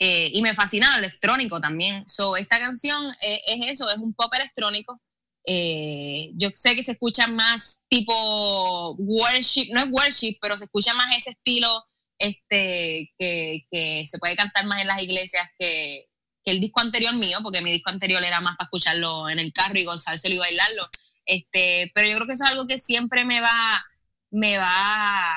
Eh, 0.00 0.30
y 0.34 0.42
me 0.42 0.54
fascina 0.54 0.96
el 0.96 1.04
electrónico 1.04 1.60
también. 1.60 2.06
So, 2.08 2.36
esta 2.36 2.58
canción 2.58 3.12
es 3.20 3.70
eso, 3.70 3.88
es 3.88 3.98
un 3.98 4.12
pop 4.12 4.32
electrónico. 4.34 5.00
yo 5.46 6.48
sé 6.54 6.74
que 6.74 6.82
se 6.82 6.92
escucha 6.92 7.26
más 7.26 7.84
tipo 7.88 8.94
worship, 8.96 9.68
no 9.72 9.80
es 9.80 9.86
worship, 9.90 10.38
pero 10.40 10.56
se 10.58 10.64
escucha 10.64 10.94
más 10.94 11.16
ese 11.16 11.30
estilo 11.30 11.84
este, 12.18 13.12
que, 13.18 13.66
que 13.70 14.04
se 14.06 14.18
puede 14.18 14.36
cantar 14.36 14.66
más 14.66 14.80
en 14.82 14.88
las 14.88 15.02
iglesias 15.02 15.48
que, 15.58 16.08
que 16.44 16.50
el 16.50 16.60
disco 16.60 16.80
anterior 16.80 17.14
mío, 17.14 17.38
porque 17.42 17.62
mi 17.62 17.72
disco 17.72 17.90
anterior 17.90 18.22
era 18.22 18.40
más 18.40 18.56
para 18.56 18.66
escucharlo 18.66 19.28
en 19.28 19.38
el 19.38 19.52
carro 19.52 19.78
y 19.78 19.84
gozárselo 19.84 20.34
y 20.34 20.38
bailarlo. 20.38 20.86
Este, 21.24 21.90
pero 21.94 22.08
yo 22.08 22.16
creo 22.16 22.26
que 22.26 22.34
eso 22.34 22.44
es 22.44 22.50
algo 22.50 22.66
que 22.66 22.78
siempre 22.78 23.24
me 23.24 23.40
va, 23.40 23.80
me 24.30 24.58
va 24.58 25.36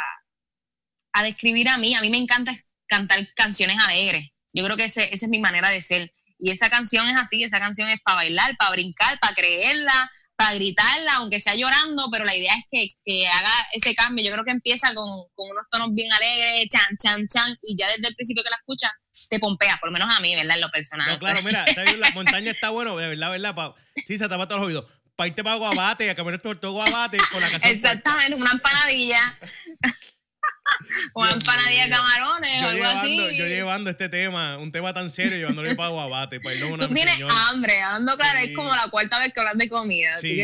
a 1.13 1.23
describir 1.23 1.69
a 1.69 1.77
mí. 1.77 1.95
A 1.95 2.01
mí 2.01 2.09
me 2.09 2.17
encanta 2.17 2.53
cantar 2.87 3.19
canciones 3.35 3.77
alegres. 3.79 4.29
Yo 4.53 4.63
creo 4.63 4.75
que 4.75 4.85
ese, 4.85 5.13
esa 5.13 5.25
es 5.25 5.29
mi 5.29 5.39
manera 5.39 5.69
de 5.69 5.81
ser. 5.81 6.11
Y 6.37 6.51
esa 6.51 6.69
canción 6.69 7.07
es 7.07 7.19
así, 7.19 7.43
esa 7.43 7.59
canción 7.59 7.89
es 7.89 7.99
para 8.03 8.17
bailar, 8.17 8.55
para 8.57 8.71
brincar, 8.71 9.19
para 9.19 9.33
creerla, 9.33 10.11
para 10.35 10.53
gritarla, 10.53 11.15
aunque 11.15 11.39
sea 11.39 11.55
llorando, 11.55 12.09
pero 12.11 12.23
la 12.23 12.35
idea 12.35 12.53
es 12.53 12.65
que, 12.69 12.87
que 13.03 13.27
haga 13.27 13.51
ese 13.73 13.95
cambio. 13.95 14.23
Yo 14.23 14.31
creo 14.31 14.45
que 14.45 14.51
empieza 14.51 14.93
con, 14.93 15.09
con, 15.33 15.49
unos 15.49 15.65
tonos 15.69 15.89
bien 15.95 16.11
alegres, 16.13 16.67
chan, 16.69 16.95
chan, 17.01 17.27
chan, 17.27 17.57
y 17.63 17.75
ya 17.75 17.87
desde 17.87 18.09
el 18.09 18.15
principio 18.15 18.43
que 18.43 18.51
la 18.51 18.57
escuchas, 18.57 18.91
te 19.29 19.39
pompea, 19.39 19.77
por 19.77 19.89
lo 19.89 19.93
menos 19.93 20.13
a 20.15 20.19
mí, 20.19 20.35
¿verdad? 20.35 20.55
En 20.55 20.61
lo 20.61 20.69
personal. 20.69 21.07
No, 21.07 21.19
claro, 21.19 21.41
mira, 21.43 21.65
la 21.97 22.11
montaña 22.11 22.51
está 22.51 22.69
bueno, 22.69 22.95
¿verdad? 22.95 23.31
¿verdad? 23.31 23.55
Pa, 23.55 23.75
sí, 24.07 24.17
se 24.17 24.27
tapa 24.27 24.47
todos 24.47 24.61
los 24.61 24.67
oídos. 24.67 24.85
Para 25.15 25.27
irte 25.29 25.43
para 25.43 25.55
Guabate, 25.55 26.09
a 26.09 26.15
caminar 26.15 26.41
por 26.41 26.59
todo 26.59 26.73
Guabate 26.73 27.17
con 27.31 27.41
la 27.41 27.49
canción. 27.49 27.71
Exactamente, 27.71 28.35
una 28.35 28.51
empanadilla. 28.51 29.39
una 31.15 31.31
empanadilla 31.31 31.85
de 31.85 31.89
camarones 31.89 32.63
o 32.63 32.67
algo 32.67 32.85
así. 32.85 33.37
Yo 33.37 33.45
llevando 33.45 33.89
este 33.89 34.09
tema, 34.09 34.57
un 34.57 34.71
tema 34.71 34.93
tan 34.93 35.09
serio, 35.09 35.37
llevándolo 35.37 35.75
para 35.75 35.89
Guabate, 35.89 36.39
para 36.39 36.55
irlo 36.55 36.73
una 36.73 36.87
Tú 36.87 36.93
tienes 36.93 37.17
hambre, 37.49 37.81
hablando 37.81 38.15
claro, 38.15 38.39
es 38.39 38.55
como 38.55 38.69
la 38.69 38.87
cuarta 38.89 39.19
vez 39.19 39.33
que 39.33 39.39
hablas 39.39 39.57
de 39.57 39.69
comida. 39.69 40.19
Sí. 40.21 40.39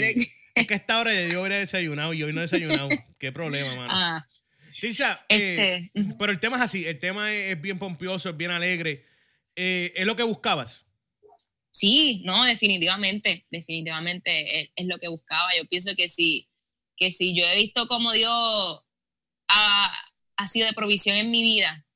Es 0.55 0.67
que 0.67 0.75
esta 0.75 0.99
hora 0.99 1.13
yo 1.13 1.41
hubiera 1.41 1.57
desayunado 1.57 2.13
y 2.13 2.23
hoy 2.23 2.33
no 2.33 2.39
he 2.39 2.43
desayunado. 2.43 2.89
Qué 3.19 3.31
problema, 3.31 3.75
mano. 3.75 3.93
Ah. 3.93 4.25
Tisa, 4.83 5.25
eh, 5.29 5.89
este, 5.93 6.13
pero 6.19 6.33
el 6.33 6.41
tema 6.41 6.57
es 6.57 6.63
así, 6.63 6.85
el 6.85 6.99
tema 6.99 7.33
es, 7.33 7.61
bien 7.61 7.79
pompioso, 7.79 8.29
es 8.29 8.35
bien 8.35 8.51
alegre. 8.51 9.05
Eh, 9.55 9.93
¿Es 9.95 10.05
lo 10.05 10.17
que 10.17 10.23
buscabas? 10.23 10.85
Sí, 11.71 12.21
no, 12.25 12.43
definitivamente, 12.43 13.45
definitivamente 13.49 14.73
es, 14.75 14.85
lo 14.85 14.97
que 14.99 15.07
buscaba. 15.07 15.51
Yo 15.57 15.65
pienso 15.69 15.95
que 15.95 16.09
si, 16.09 16.49
que 16.97 17.11
si 17.11 17.33
yo 17.33 17.45
he 17.45 17.55
visto 17.55 17.87
cómo 17.87 18.11
Dios 18.11 18.29
ha, 19.47 19.93
ha, 20.35 20.47
sido 20.47 20.67
de 20.67 20.73
provisión 20.73 21.15
en 21.15 21.31
mi 21.31 21.43
vida 21.43 21.87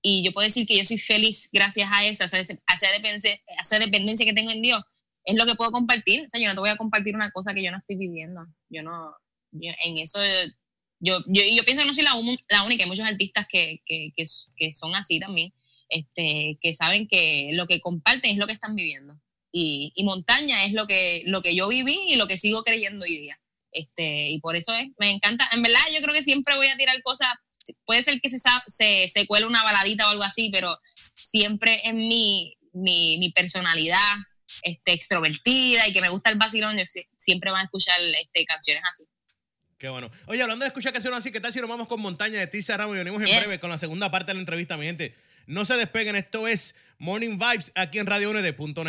y 0.00 0.22
yo 0.22 0.30
puedo 0.30 0.44
decir 0.44 0.64
que 0.64 0.78
yo 0.78 0.84
soy 0.84 0.98
feliz 0.98 1.50
gracias 1.52 1.88
a 1.90 2.06
esa, 2.06 2.24
a 2.24 2.74
esa, 2.74 2.92
dependencia, 2.92 3.36
esa 3.60 3.80
dependencia 3.80 4.24
que 4.24 4.32
tengo 4.32 4.52
en 4.52 4.62
Dios, 4.62 4.84
es 5.24 5.34
lo 5.34 5.44
que 5.44 5.56
puedo 5.56 5.72
compartir. 5.72 6.26
O 6.26 6.28
sea, 6.28 6.40
yo 6.40 6.46
no 6.46 6.54
te 6.54 6.60
voy 6.60 6.70
a 6.70 6.76
compartir 6.76 7.16
una 7.16 7.32
cosa 7.32 7.52
que 7.52 7.64
yo 7.64 7.72
no 7.72 7.78
estoy 7.78 7.96
viviendo. 7.96 8.46
Yo 8.68 8.84
no, 8.84 9.12
en 9.50 9.98
eso 9.98 10.20
yo, 11.00 11.20
yo, 11.26 11.42
yo 11.44 11.62
pienso 11.64 11.82
que 11.82 11.88
no 11.88 11.94
soy 11.94 12.04
la, 12.04 12.14
la 12.48 12.62
única, 12.64 12.84
hay 12.84 12.88
muchos 12.88 13.06
artistas 13.06 13.46
que, 13.50 13.82
que, 13.86 14.12
que, 14.14 14.72
son 14.72 14.94
así 14.94 15.20
también, 15.20 15.52
este, 15.88 16.58
que 16.60 16.74
saben 16.74 17.08
que 17.08 17.50
lo 17.52 17.66
que 17.66 17.80
comparten 17.80 18.32
es 18.32 18.38
lo 18.38 18.46
que 18.46 18.52
están 18.52 18.74
viviendo. 18.74 19.14
Y, 19.50 19.92
y, 19.94 20.04
montaña 20.04 20.64
es 20.64 20.72
lo 20.72 20.86
que, 20.86 21.22
lo 21.26 21.40
que 21.40 21.54
yo 21.54 21.68
viví 21.68 21.98
y 22.08 22.16
lo 22.16 22.26
que 22.26 22.36
sigo 22.36 22.62
creyendo 22.64 23.04
hoy 23.04 23.16
día. 23.16 23.40
Este, 23.72 24.28
y 24.28 24.40
por 24.40 24.56
eso 24.56 24.74
es, 24.74 24.88
me 24.98 25.10
encanta. 25.10 25.48
En 25.52 25.62
verdad, 25.62 25.80
yo 25.92 26.02
creo 26.02 26.14
que 26.14 26.22
siempre 26.22 26.56
voy 26.56 26.68
a 26.68 26.76
tirar 26.76 27.00
cosas, 27.02 27.28
puede 27.84 28.02
ser 28.02 28.20
que 28.20 28.28
se, 28.28 28.38
se, 28.66 29.08
se 29.08 29.26
cuele 29.26 29.46
una 29.46 29.62
baladita 29.62 30.06
o 30.06 30.10
algo 30.10 30.24
así, 30.24 30.50
pero 30.52 30.78
siempre 31.14 31.80
en 31.84 31.96
mi, 31.96 32.56
mi, 32.72 33.18
mi 33.18 33.30
personalidad 33.30 34.16
este, 34.62 34.92
extrovertida 34.92 35.86
y 35.86 35.92
que 35.92 36.00
me 36.00 36.08
gusta 36.08 36.30
el 36.30 36.38
vacilón, 36.38 36.76
yo 36.76 36.84
siempre 37.16 37.50
van 37.50 37.62
a 37.62 37.64
escuchar 37.64 38.00
este, 38.00 38.44
canciones 38.44 38.82
así. 38.90 39.04
Qué 39.78 39.88
bueno. 39.88 40.10
Oye, 40.26 40.42
hablando 40.42 40.64
de 40.64 40.68
escuchar 40.68 40.92
canciones 40.92 41.20
así, 41.20 41.30
¿qué 41.30 41.40
tal 41.40 41.52
si 41.52 41.60
nos 41.60 41.70
vamos 41.70 41.86
con 41.86 42.00
Montaña 42.00 42.40
de 42.40 42.48
Tisa 42.48 42.76
Ramos 42.76 42.96
y 42.96 42.98
venimos 42.98 43.22
en 43.22 43.28
breve 43.28 43.60
con 43.60 43.70
la 43.70 43.78
segunda 43.78 44.10
parte 44.10 44.30
de 44.30 44.34
la 44.34 44.40
entrevista, 44.40 44.76
mi 44.76 44.86
gente? 44.86 45.14
No 45.46 45.64
se 45.64 45.74
despeguen, 45.74 46.16
esto 46.16 46.48
es 46.48 46.74
Morning 46.98 47.38
Vibes 47.38 47.70
aquí 47.76 48.00
en 48.00 48.06
Radio 48.06 48.32
net 48.32 48.42
de 48.42 48.50
vuelta. 48.52 48.82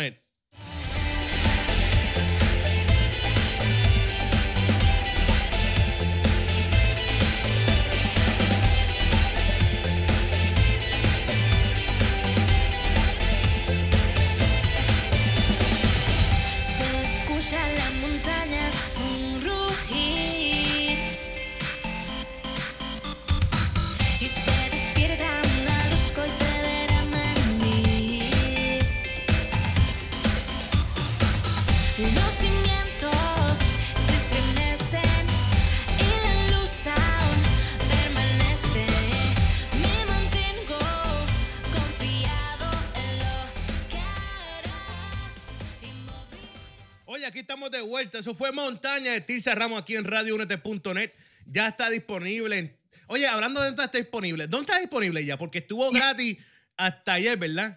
Eso 48.20 48.34
fue 48.34 48.52
Montaña 48.52 49.12
de 49.12 49.22
Tirsa 49.22 49.54
Ramos 49.54 49.80
aquí 49.80 49.96
en 49.96 50.04
radiounete.net. 50.04 51.10
Ya 51.46 51.68
está 51.68 51.88
disponible. 51.88 52.78
Oye, 53.06 53.26
hablando 53.26 53.62
de 53.62 53.68
dónde 53.68 53.82
está 53.82 53.96
disponible, 53.96 54.46
¿dónde 54.46 54.70
está 54.70 54.78
disponible 54.78 55.24
ya? 55.24 55.38
Porque 55.38 55.60
estuvo 55.60 55.90
gratis 55.90 56.36
hasta 56.76 57.14
ayer, 57.14 57.38
¿verdad? 57.38 57.72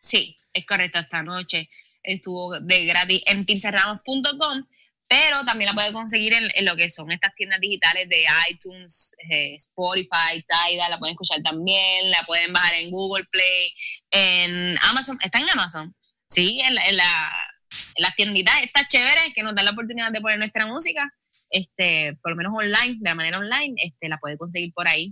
Sí, 0.00 0.36
es 0.52 0.64
correcto, 0.66 1.00
esta 1.00 1.24
noche 1.24 1.68
estuvo 2.00 2.60
de 2.60 2.84
gratis 2.86 3.22
en 3.26 3.44
tirsarramos.com, 3.44 4.64
pero 5.08 5.44
también 5.44 5.70
la 5.70 5.74
puede 5.74 5.92
conseguir 5.92 6.32
en, 6.32 6.64
lo 6.64 6.76
que 6.76 6.88
son 6.88 7.10
estas 7.10 7.34
tiendas 7.34 7.58
digitales 7.58 8.08
de 8.08 8.24
iTunes, 8.50 9.16
eh, 9.30 9.56
Spotify, 9.56 10.44
Tidal, 10.46 10.90
la 10.90 10.98
pueden 11.00 11.14
escuchar 11.14 11.42
también, 11.42 12.08
la 12.08 12.22
pueden 12.22 12.52
bajar 12.52 12.74
en 12.74 12.90
Google 12.92 13.24
Play, 13.24 13.66
en 14.12 14.76
Amazon, 14.82 15.18
está 15.24 15.40
en 15.40 15.50
Amazon, 15.50 15.92
sí, 16.28 16.60
en 16.60 16.96
la 16.96 17.51
las 17.96 18.14
tienditas 18.14 18.62
estas 18.62 18.88
chéveres 18.88 19.32
que 19.34 19.42
nos 19.42 19.54
dan 19.54 19.64
la 19.64 19.72
oportunidad 19.72 20.12
de 20.12 20.20
poner 20.20 20.38
nuestra 20.38 20.66
música, 20.66 21.12
este, 21.50 22.18
por 22.22 22.32
lo 22.32 22.36
menos 22.36 22.52
online, 22.54 22.98
de 23.00 23.08
la 23.08 23.14
manera 23.14 23.38
online, 23.38 23.74
este, 23.76 24.08
la 24.08 24.18
puede 24.18 24.36
conseguir 24.36 24.72
por 24.72 24.88
ahí. 24.88 25.08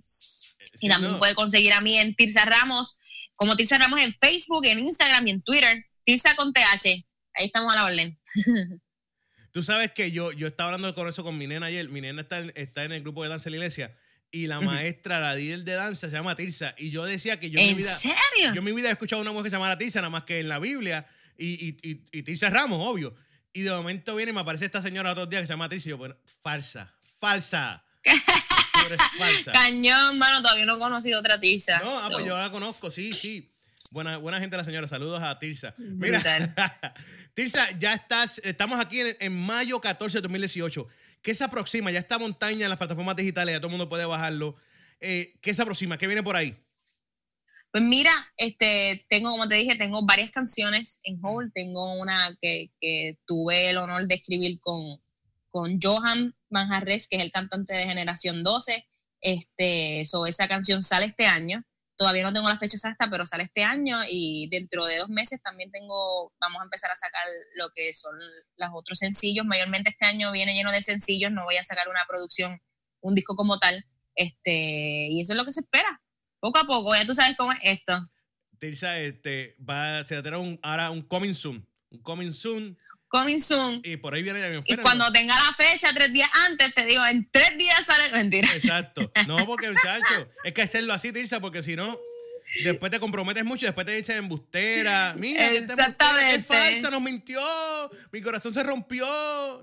y 0.80 0.88
también 0.88 1.18
puede 1.18 1.34
conseguir 1.34 1.72
a 1.72 1.80
mí 1.80 1.96
en 1.96 2.14
Tirsa 2.14 2.44
Ramos, 2.44 2.98
como 3.34 3.56
Tirsa 3.56 3.78
Ramos 3.78 4.00
en 4.00 4.14
Facebook, 4.14 4.66
en 4.66 4.78
Instagram 4.78 5.26
y 5.26 5.30
en 5.30 5.42
Twitter. 5.42 5.86
Tirsa 6.04 6.34
con 6.34 6.52
TH. 6.52 6.86
Ahí 7.34 7.46
estamos 7.46 7.72
a 7.72 7.76
la 7.76 7.84
orden. 7.84 8.18
Tú 9.52 9.62
sabes 9.62 9.92
que 9.92 10.12
yo, 10.12 10.32
yo 10.32 10.46
estaba 10.46 10.72
hablando 10.72 10.94
con 10.94 11.08
eso 11.08 11.24
con 11.24 11.36
mi 11.36 11.46
nena 11.46 11.66
ayer. 11.66 11.88
Mi 11.88 12.00
nena 12.00 12.22
está 12.22 12.38
en, 12.38 12.52
está 12.54 12.84
en 12.84 12.92
el 12.92 13.02
grupo 13.02 13.22
de 13.22 13.28
danza 13.28 13.44
de 13.44 13.50
la 13.50 13.56
iglesia 13.56 13.96
y 14.30 14.46
la 14.46 14.60
maestra, 14.60 15.18
la 15.18 15.34
líder 15.34 15.64
de 15.64 15.72
danza, 15.72 16.08
se 16.08 16.14
llama 16.14 16.36
Tirsa. 16.36 16.74
Y 16.78 16.90
yo 16.90 17.04
decía 17.04 17.40
que 17.40 17.50
yo 17.50 17.58
en, 17.58 17.68
mi 17.68 17.74
vida, 17.74 17.90
serio? 17.90 18.54
Yo 18.54 18.58
en 18.58 18.64
mi 18.64 18.72
vida 18.72 18.88
he 18.88 18.92
escuchado 18.92 19.20
a 19.20 19.22
una 19.22 19.32
mujer 19.32 19.44
que 19.44 19.50
se 19.50 19.56
llama 19.56 19.76
Tirsa, 19.76 20.00
nada 20.00 20.10
más 20.10 20.24
que 20.24 20.40
en 20.40 20.48
la 20.48 20.58
Biblia 20.58 21.06
y, 21.40 21.76
y, 21.82 22.04
y, 22.12 22.32
y 22.32 22.36
Ramos, 22.36 22.78
obvio. 22.82 23.14
Y 23.52 23.62
de 23.62 23.70
momento 23.70 24.14
viene 24.14 24.30
y 24.30 24.34
me 24.34 24.40
aparece 24.40 24.66
esta 24.66 24.82
señora 24.82 25.12
otros 25.12 25.28
días 25.28 25.42
que 25.42 25.46
se 25.46 25.54
llama 25.54 25.68
Tricia 25.68 25.88
y 25.88 25.90
yo, 25.90 25.98
bueno, 25.98 26.16
falsa, 26.42 26.92
falsa. 27.18 27.82
falsa. 29.18 29.52
Cañón, 29.52 30.18
mano, 30.18 30.42
todavía 30.42 30.66
no 30.66 30.76
he 30.76 30.78
conocido 30.78 31.18
otra 31.18 31.40
Tirsa. 31.40 31.80
No, 31.80 31.98
ah, 31.98 32.08
pues 32.12 32.26
yo 32.26 32.36
la 32.36 32.50
conozco, 32.50 32.90
sí, 32.90 33.12
sí. 33.12 33.52
Buena, 33.92 34.18
buena 34.18 34.38
gente 34.38 34.56
la 34.56 34.64
señora, 34.64 34.86
saludos 34.86 35.20
a 35.22 35.36
Tirsa. 35.38 35.74
Mira, 35.78 36.22
Tirsa, 37.34 37.70
ya 37.78 37.94
estás, 37.94 38.40
estamos 38.44 38.78
aquí 38.78 39.00
en, 39.18 39.40
mayo 39.40 39.80
14 39.80 40.18
de 40.18 40.22
2018. 40.22 40.86
¿Qué 41.22 41.34
se 41.34 41.42
aproxima? 41.42 41.90
Ya 41.90 41.98
está 41.98 42.18
montaña 42.18 42.64
en 42.64 42.70
las 42.70 42.78
plataformas 42.78 43.16
digitales, 43.16 43.54
ya 43.54 43.58
todo 43.58 43.68
el 43.68 43.72
mundo 43.72 43.88
puede 43.88 44.04
bajarlo. 44.04 44.56
Eh, 45.00 45.34
¿Qué 45.40 45.54
se 45.54 45.62
aproxima? 45.62 45.98
¿Qué 45.98 46.06
viene 46.06 46.22
por 46.22 46.36
ahí? 46.36 46.56
Pues 47.72 47.84
mira, 47.84 48.12
este, 48.36 49.06
tengo, 49.08 49.30
como 49.30 49.48
te 49.48 49.54
dije, 49.54 49.76
tengo 49.76 50.04
varias 50.04 50.32
canciones 50.32 50.98
en 51.04 51.20
hold. 51.24 51.52
Tengo 51.52 51.94
una 51.94 52.36
que, 52.40 52.70
tuve 53.26 53.70
el 53.70 53.78
honor 53.78 54.08
de 54.08 54.16
escribir 54.16 54.58
con, 54.60 54.98
con 55.50 55.78
Johan 55.80 56.34
Manjarres, 56.48 57.08
que 57.08 57.16
es 57.16 57.22
el 57.22 57.30
cantante 57.30 57.74
de 57.74 57.86
Generación 57.86 58.42
12. 58.42 58.84
Este, 59.20 60.04
so, 60.04 60.26
esa 60.26 60.48
canción 60.48 60.82
sale 60.82 61.06
este 61.06 61.26
año. 61.26 61.62
Todavía 61.96 62.24
no 62.24 62.32
tengo 62.32 62.48
la 62.48 62.58
fecha 62.58 62.76
exacta, 62.76 63.08
pero 63.10 63.26
sale 63.26 63.44
este 63.44 63.62
año 63.62 64.00
y 64.08 64.48
dentro 64.50 64.86
de 64.86 64.96
dos 64.96 65.10
meses 65.10 65.40
también 65.42 65.70
tengo, 65.70 66.32
vamos 66.40 66.60
a 66.60 66.64
empezar 66.64 66.90
a 66.90 66.96
sacar 66.96 67.22
lo 67.56 67.68
que 67.74 67.92
son 67.92 68.18
los 68.56 68.70
otros 68.72 68.98
sencillos. 68.98 69.44
Mayormente 69.46 69.90
este 69.90 70.06
año 70.06 70.32
viene 70.32 70.54
lleno 70.54 70.72
de 70.72 70.82
sencillos, 70.82 71.30
no 71.30 71.44
voy 71.44 71.58
a 71.58 71.64
sacar 71.64 71.88
una 71.88 72.04
producción, 72.08 72.60
un 73.00 73.14
disco 73.14 73.36
como 73.36 73.58
tal. 73.58 73.84
Este, 74.16 75.08
y 75.10 75.20
eso 75.20 75.34
es 75.34 75.36
lo 75.36 75.44
que 75.44 75.52
se 75.52 75.60
espera. 75.60 76.00
Poco 76.40 76.58
a 76.58 76.64
poco, 76.64 76.94
ya 76.94 77.04
tú 77.04 77.14
sabes 77.14 77.36
cómo 77.36 77.52
es 77.52 77.58
esto. 77.62 78.10
Tirsa, 78.58 78.98
este, 78.98 79.56
va, 79.58 80.04
se 80.06 80.14
va 80.14 80.20
a 80.20 80.22
tener 80.22 80.38
un, 80.38 80.58
ahora 80.62 80.90
un 80.90 81.02
coming 81.02 81.34
soon. 81.34 81.66
Un 81.90 82.02
coming 82.02 82.32
soon. 82.32 82.76
Coming 83.08 83.40
soon. 83.40 83.80
Y 83.84 83.96
por 83.96 84.14
ahí 84.14 84.22
viene 84.22 84.40
ya 84.40 84.62
Y 84.64 84.76
cuando 84.76 85.10
tenga 85.10 85.34
la 85.34 85.52
fecha, 85.52 85.92
tres 85.92 86.12
días 86.12 86.30
antes, 86.46 86.72
te 86.72 86.84
digo, 86.84 87.04
en 87.04 87.28
tres 87.30 87.58
días 87.58 87.84
sale. 87.84 88.10
Mentira. 88.10 88.48
Exacto. 88.54 89.10
No, 89.26 89.44
porque, 89.46 89.68
muchacho, 89.68 90.28
es 90.44 90.52
que 90.52 90.62
hacerlo 90.62 90.92
así, 90.92 91.12
Tirsa, 91.12 91.40
porque 91.40 91.62
si 91.62 91.74
no, 91.74 91.98
después 92.64 92.90
te 92.90 93.00
comprometes 93.00 93.44
mucho 93.44 93.64
y 93.64 93.68
después 93.68 93.86
te 93.86 93.96
dicen 93.96 94.18
embustera. 94.18 95.14
Mira, 95.16 95.50
Exactamente. 95.50 96.36
es 96.36 96.46
falsa, 96.46 96.90
nos 96.90 97.02
mintió, 97.02 97.40
mi 98.12 98.22
corazón 98.22 98.54
se 98.54 98.62
rompió. 98.62 99.06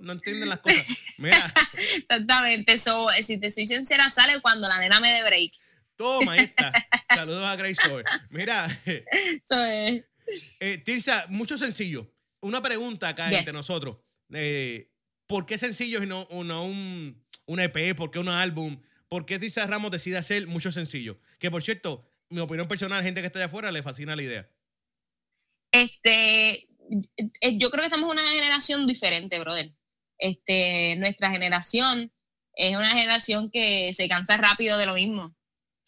No 0.01 0.11
entienden 0.11 0.49
las 0.49 0.59
cosas. 0.59 0.87
Mira. 1.17 1.53
Exactamente. 1.95 2.73
eso 2.73 3.07
si 3.21 3.37
te 3.37 3.49
soy 3.49 3.65
sincera, 3.65 4.09
sale 4.09 4.41
cuando 4.41 4.67
la 4.67 4.79
nena 4.79 4.99
me 4.99 5.11
dé 5.11 5.23
break. 5.23 5.51
Toma, 5.97 6.37
está. 6.37 6.71
Saludos 7.13 7.43
a 7.43 7.55
Grace 7.55 7.81
Soy. 7.83 8.03
Mira. 8.29 8.67
Es. 10.27 10.61
Eh, 10.61 10.77
Tirsa, 10.79 11.25
mucho 11.29 11.57
sencillo. 11.57 12.13
Una 12.41 12.61
pregunta 12.61 13.07
acá 13.07 13.25
entre 13.25 13.53
nosotros. 13.53 13.97
Eh, 14.33 14.91
¿Por 15.25 15.45
qué 15.45 15.57
sencillos 15.57 16.03
y 16.03 16.05
no, 16.05 16.27
un, 16.27 16.51
un, 17.45 17.59
EP? 17.59 17.95
¿Por 17.95 18.11
qué 18.11 18.19
un 18.19 18.27
álbum? 18.27 18.81
¿Por 19.07 19.25
qué 19.25 19.39
Tirsa 19.39 19.65
Ramos 19.65 19.89
decide 19.89 20.17
hacer 20.17 20.45
mucho 20.45 20.71
sencillo? 20.71 21.17
Que 21.39 21.49
por 21.49 21.63
cierto, 21.63 22.11
mi 22.29 22.39
opinión 22.41 22.67
personal, 22.67 23.03
gente 23.03 23.21
que 23.21 23.27
está 23.27 23.39
allá 23.39 23.45
afuera, 23.45 23.71
le 23.71 23.83
fascina 23.83 24.17
la 24.17 24.23
idea. 24.23 24.49
Este, 25.71 26.67
eh, 27.41 27.57
yo 27.57 27.69
creo 27.69 27.81
que 27.81 27.87
estamos 27.87 28.11
en 28.11 28.19
una 28.19 28.29
generación 28.29 28.85
diferente, 28.85 29.39
brother. 29.39 29.71
Este, 30.17 30.95
nuestra 30.97 31.31
generación 31.31 32.11
es 32.53 32.75
una 32.75 32.91
generación 32.91 33.49
que 33.49 33.93
se 33.93 34.09
cansa 34.09 34.35
rápido 34.35 34.77
de 34.77 34.85
lo 34.85 34.95
mismo. 34.95 35.36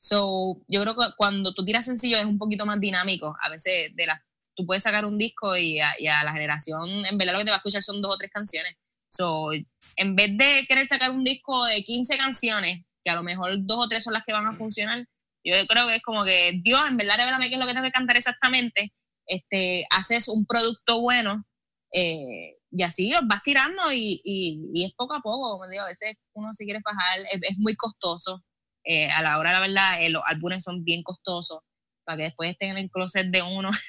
So, 0.02 0.62
yo 0.70 0.82
creo 0.82 0.96
que 0.96 1.08
cuando 1.18 1.54
tú 1.54 1.66
tiras 1.66 1.84
sencillo 1.84 2.18
es 2.18 2.24
un 2.26 2.38
poquito 2.38 2.66
más 2.66 2.80
dinámico. 2.80 3.36
A 3.42 3.50
veces 3.50 3.94
de 3.94 4.06
la, 4.06 4.24
tú 4.56 4.66
puedes 4.66 4.82
sacar 4.82 5.06
un 5.06 5.18
disco 5.18 5.58
y 5.58 5.80
a, 5.82 5.94
la 6.24 6.32
generación, 6.32 7.06
en 7.06 7.18
verdad 7.18 7.34
lo 7.34 7.40
que 7.40 7.46
te 7.46 7.52
va 7.52 7.58
a 7.58 7.60
escuchar 7.60 7.84
son 7.84 8.02
dos 8.02 8.16
o 8.16 8.18
tres 8.18 8.32
canciones. 8.32 8.76
So, 9.10 9.52
en 9.98 10.16
vez 10.16 10.38
de 10.38 10.66
querer 10.70 10.88
sacar 10.88 11.12
un 11.12 11.26
disco 11.26 11.66
de 11.66 11.84
15 11.84 12.18
canciones, 12.18 12.86
que 13.04 13.10
a 13.10 13.16
lo 13.16 13.24
mejor 13.24 13.52
dos 13.60 13.86
o 13.86 13.90
tres 13.90 14.06
son 14.06 14.14
las 14.14 14.24
que 14.24 14.32
van 14.32 14.48
a 14.48 14.56
funcionar, 14.56 15.06
yo 15.44 15.54
creo 15.68 15.88
que 15.88 15.96
es 15.96 16.02
como 16.02 16.24
que, 16.24 16.62
Dios, 16.64 16.82
en 16.88 16.96
verdad, 16.96 17.18
qué 17.18 17.54
es 17.54 17.60
lo 17.60 17.68
que 17.68 17.74
tengo 17.74 17.86
que 17.86 17.92
cantar 17.92 18.16
exactamente. 18.16 18.94
Este, 19.26 19.86
haces 19.90 20.30
un 20.30 20.46
producto 20.46 21.02
bueno 21.02 21.46
eh, 21.94 22.56
y 22.72 22.84
así 22.84 23.12
los 23.12 23.28
vas 23.28 23.42
tirando 23.44 23.92
y, 23.92 24.22
y, 24.24 24.86
es 24.86 24.94
poco 24.94 25.16
a 25.16 25.22
poco. 25.22 25.68
Digo, 25.70 25.84
a 25.84 25.88
veces 25.88 26.16
uno 26.34 26.54
si 26.54 26.64
quiere 26.64 26.80
bajar, 26.84 27.20
es 27.32 27.58
muy 27.58 27.76
costoso 27.76 28.44
eh, 28.84 29.10
a 29.10 29.22
la 29.22 29.38
hora, 29.38 29.54
la 29.54 29.60
verdad, 29.60 30.02
eh, 30.02 30.10
los 30.10 30.24
álbumes 30.26 30.64
son 30.64 30.84
bien 30.84 31.04
costosos 31.04 31.62
para 32.04 32.18
que 32.18 32.24
después 32.24 32.52
estén 32.52 32.72
en 32.72 32.78
el 32.78 32.90
closet 32.90 33.28
de 33.28 33.42
uno. 33.42 33.70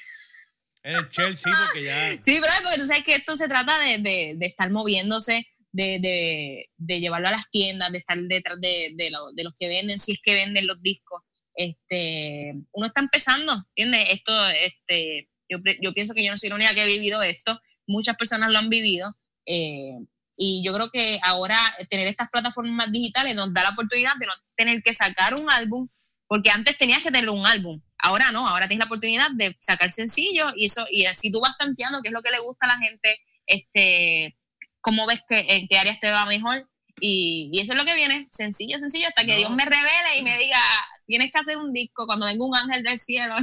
En 0.83 0.95
el 0.95 1.09
Chelsea, 1.11 1.53
porque 1.65 1.85
ya. 1.85 2.19
Sí, 2.19 2.39
pero 2.41 2.51
porque 2.63 2.79
tú 2.79 2.87
sabes 2.87 3.03
que 3.03 3.13
esto 3.13 3.35
se 3.35 3.47
trata 3.47 3.77
de, 3.77 3.99
de, 3.99 4.33
de 4.35 4.45
estar 4.47 4.71
moviéndose, 4.71 5.45
de, 5.71 5.99
de, 5.99 6.71
de, 6.75 6.99
llevarlo 6.99 7.27
a 7.27 7.31
las 7.31 7.51
tiendas, 7.51 7.91
de 7.91 7.99
estar 7.99 8.17
detrás 8.19 8.59
de, 8.59 8.91
de, 8.95 9.11
los 9.11 9.53
que 9.59 9.67
venden, 9.67 9.99
si 9.99 10.13
es 10.13 10.19
que 10.23 10.33
venden 10.33 10.65
los 10.65 10.81
discos. 10.81 11.21
Este, 11.53 12.53
uno 12.71 12.87
está 12.87 12.99
empezando, 13.01 13.63
¿entiendes? 13.75 14.09
Esto, 14.09 14.49
este, 14.49 15.29
yo, 15.47 15.59
yo 15.81 15.93
pienso 15.93 16.15
que 16.15 16.25
yo 16.25 16.31
no 16.31 16.37
soy 16.37 16.49
la 16.49 16.55
única 16.55 16.73
que 16.73 16.81
he 16.81 16.87
vivido 16.87 17.21
esto, 17.21 17.59
muchas 17.85 18.17
personas 18.17 18.49
lo 18.49 18.57
han 18.57 18.69
vivido. 18.69 19.13
Eh, 19.45 19.99
y 20.35 20.63
yo 20.65 20.73
creo 20.73 20.89
que 20.89 21.19
ahora 21.23 21.57
tener 21.89 22.07
estas 22.07 22.29
plataformas 22.29 22.91
digitales 22.91 23.35
nos 23.35 23.53
da 23.53 23.63
la 23.63 23.69
oportunidad 23.69 24.15
de 24.19 24.25
no 24.25 24.33
tener 24.55 24.81
que 24.81 24.93
sacar 24.93 25.35
un 25.35 25.49
álbum, 25.49 25.87
porque 26.27 26.49
antes 26.49 26.77
tenías 26.77 26.99
que 26.99 27.11
tener 27.11 27.29
un 27.29 27.45
álbum. 27.45 27.81
Ahora 27.97 28.31
no, 28.31 28.47
ahora 28.47 28.67
tienes 28.67 28.85
la 28.85 28.87
oportunidad 28.87 29.31
de 29.31 29.55
sacar 29.59 29.91
sencillos 29.91 30.53
y 30.55 30.65
eso 30.65 30.85
y 30.89 31.05
así 31.05 31.31
tú 31.31 31.39
vas 31.41 31.57
tanteando 31.57 32.01
qué 32.01 32.09
es 32.09 32.13
lo 32.13 32.21
que 32.21 32.31
le 32.31 32.39
gusta 32.39 32.65
a 32.65 32.75
la 32.75 32.79
gente, 32.79 33.19
este, 33.45 34.37
cómo 34.79 35.05
ves 35.05 35.21
que 35.27 35.45
en 35.47 35.67
qué 35.67 35.77
áreas 35.77 35.99
te 35.99 36.11
va 36.11 36.25
mejor 36.25 36.67
y, 36.99 37.51
eso 37.59 37.73
es 37.73 37.77
lo 37.77 37.85
que 37.85 37.95
viene, 37.95 38.27
sencillo, 38.29 38.79
sencillo, 38.79 39.07
hasta 39.07 39.25
que 39.25 39.35
Dios 39.35 39.49
me 39.51 39.65
revele 39.65 40.19
y 40.19 40.23
me 40.23 40.37
diga, 40.37 40.59
tienes 41.07 41.31
que 41.31 41.39
hacer 41.39 41.57
un 41.57 41.73
disco 41.73 42.05
cuando 42.05 42.27
venga 42.27 42.45
un 42.45 42.55
ángel 42.55 42.83
del 42.83 42.97
cielo. 42.97 43.35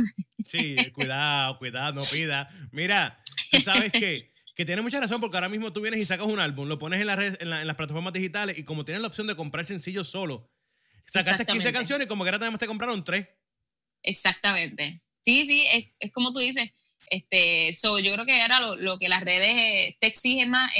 Sí, 0.46 0.76
cuidado, 0.92 1.58
cuidado, 1.58 1.94
no 1.94 2.00
pida. 2.10 2.48
Mira, 2.72 3.20
tú 3.50 3.60
sabes 3.60 3.92
que 3.92 4.32
que 4.58 4.66
tiene 4.66 4.82
mucha 4.82 4.98
razón 4.98 5.20
porque 5.20 5.36
ahora 5.36 5.48
mismo 5.48 5.72
tú 5.72 5.80
vienes 5.80 6.00
y 6.00 6.04
sacas 6.04 6.26
un 6.26 6.40
álbum, 6.40 6.66
lo 6.66 6.80
pones 6.80 7.00
en, 7.00 7.06
la 7.06 7.14
en, 7.14 7.48
las 7.48 7.76
plataformas 7.76 8.12
digitales 8.12 8.58
y 8.58 8.64
como 8.64 8.84
tienes 8.84 9.00
la 9.00 9.06
opción 9.06 9.28
de 9.28 9.36
comprar 9.36 9.64
sencillo 9.64 10.02
solo, 10.02 10.50
sacaste 11.12 11.46
15 11.46 11.72
canciones 11.72 12.06
y 12.06 12.08
como 12.08 12.24
que 12.24 12.30
ahora 12.30 12.38
además 12.42 12.58
te 12.58 12.66
compraron 12.66 13.04
3. 13.04 13.24
Exactamente. 14.02 15.00
Sí, 15.20 15.44
sí, 15.44 15.64
es, 16.00 16.10
como 16.12 16.32
tú 16.32 16.40
dices. 16.40 16.70
Este, 17.08 17.72
so, 17.72 18.00
yo 18.00 18.12
creo 18.12 18.26
que 18.26 18.42
ahora 18.42 18.74
lo, 18.74 18.98
que 18.98 19.08
las 19.08 19.22
redes 19.22 19.48
eh, 19.48 19.96
te 20.00 20.08
exigen 20.08 20.50
más 20.50 20.72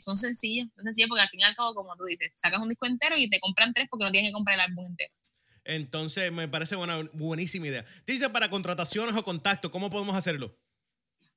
son 0.00 0.16
sencillos, 0.16 0.66
son 0.74 0.82
sencillos 0.82 1.08
porque 1.08 1.22
al 1.22 1.28
fin 1.28 1.38
y 1.38 1.44
al 1.44 1.54
cabo, 1.54 1.72
como 1.72 1.94
tú 1.94 2.06
dices, 2.06 2.32
sacas 2.34 2.60
un 2.60 2.68
disco 2.68 2.86
entero 2.86 3.16
y 3.16 3.30
te 3.30 3.38
compran 3.38 3.72
tres 3.72 3.86
porque 3.88 4.06
no 4.06 4.10
tienes 4.10 4.30
que 4.30 4.34
comprar 4.34 4.54
el 4.56 4.62
álbum 4.62 4.86
entero. 4.86 5.14
Entonces, 5.62 6.32
me 6.32 6.48
parece 6.48 6.74
una 6.74 7.08
buenísima 7.12 7.68
idea. 7.68 7.86
Dice 8.04 8.28
para 8.28 8.50
contrataciones 8.50 9.14
o 9.14 9.22
contacto, 9.22 9.70
¿cómo 9.70 9.88
podemos 9.88 10.16
hacerlo? 10.16 10.58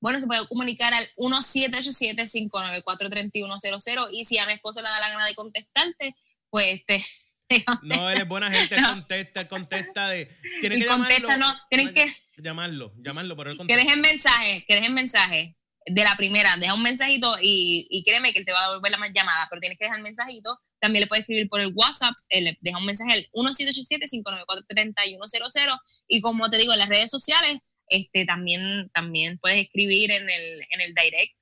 Bueno, 0.04 0.20
se 0.20 0.28
puede 0.28 0.46
comunicar 0.50 0.94
al 0.94 1.08
1787-594-3100 1.16 4.10
y 4.12 4.26
si 4.26 4.38
a 4.38 4.46
mi 4.46 4.52
esposo 4.52 4.82
le 4.82 4.90
da 4.90 5.00
la 5.00 5.08
gana 5.08 5.26
de 5.26 5.34
contestarte, 5.34 6.14
pues 6.50 6.86
te... 6.86 7.02
No, 7.84 8.10
él 8.10 8.18
es 8.18 8.28
buena 8.28 8.52
gente, 8.56 8.76
contesta, 8.84 9.48
contesta 9.48 10.10
de... 10.10 10.30
Tiene 10.60 10.80
que 10.80 10.88
contesta, 10.88 11.38
no, 11.38 11.48
tienen 11.70 11.94
que... 11.94 12.12
Llamarlo, 12.38 12.94
llamarlo, 12.98 13.38
pero 13.38 13.52
él 13.52 13.58
contesta. 13.58 13.80
Que 13.80 13.86
dejen 13.86 14.02
mensaje, 14.02 14.66
que 14.68 14.76
dejen 14.76 14.94
mensaje 14.94 15.56
de 15.86 16.04
la 16.04 16.18
primera, 16.18 16.58
deja 16.58 16.74
un 16.74 16.82
mensajito 16.82 17.38
y, 17.42 17.88
y 17.90 18.04
créeme 18.04 18.34
que 18.34 18.40
él 18.40 18.46
te 18.46 18.52
va 18.52 18.66
a 18.66 18.72
devolver 18.72 18.92
la 18.92 18.98
más 18.98 19.12
llamada, 19.16 19.48
pero 19.50 19.62
tienes 19.62 19.80
que 19.80 19.86
dejar 19.86 20.02
mensajito. 20.02 20.60
También 20.80 21.04
le 21.04 21.08
puedes 21.08 21.22
escribir 21.22 21.48
por 21.48 21.62
el 21.62 21.72
WhatsApp, 21.74 22.14
deja 22.60 22.78
un 22.78 22.86
mensaje 22.86 23.14
al 23.14 23.26
1787-594-3100 23.32 25.80
y 26.10 26.20
como 26.20 26.50
te 26.50 26.58
digo, 26.58 26.74
en 26.74 26.80
las 26.80 26.90
redes 26.90 27.10
sociales 27.10 27.62
este, 27.94 28.26
también, 28.26 28.90
también 28.94 29.38
puedes 29.38 29.64
escribir 29.64 30.12
en 30.12 30.30
el, 30.30 30.62
en 30.70 30.82
el 30.82 30.94
direct 30.94 31.36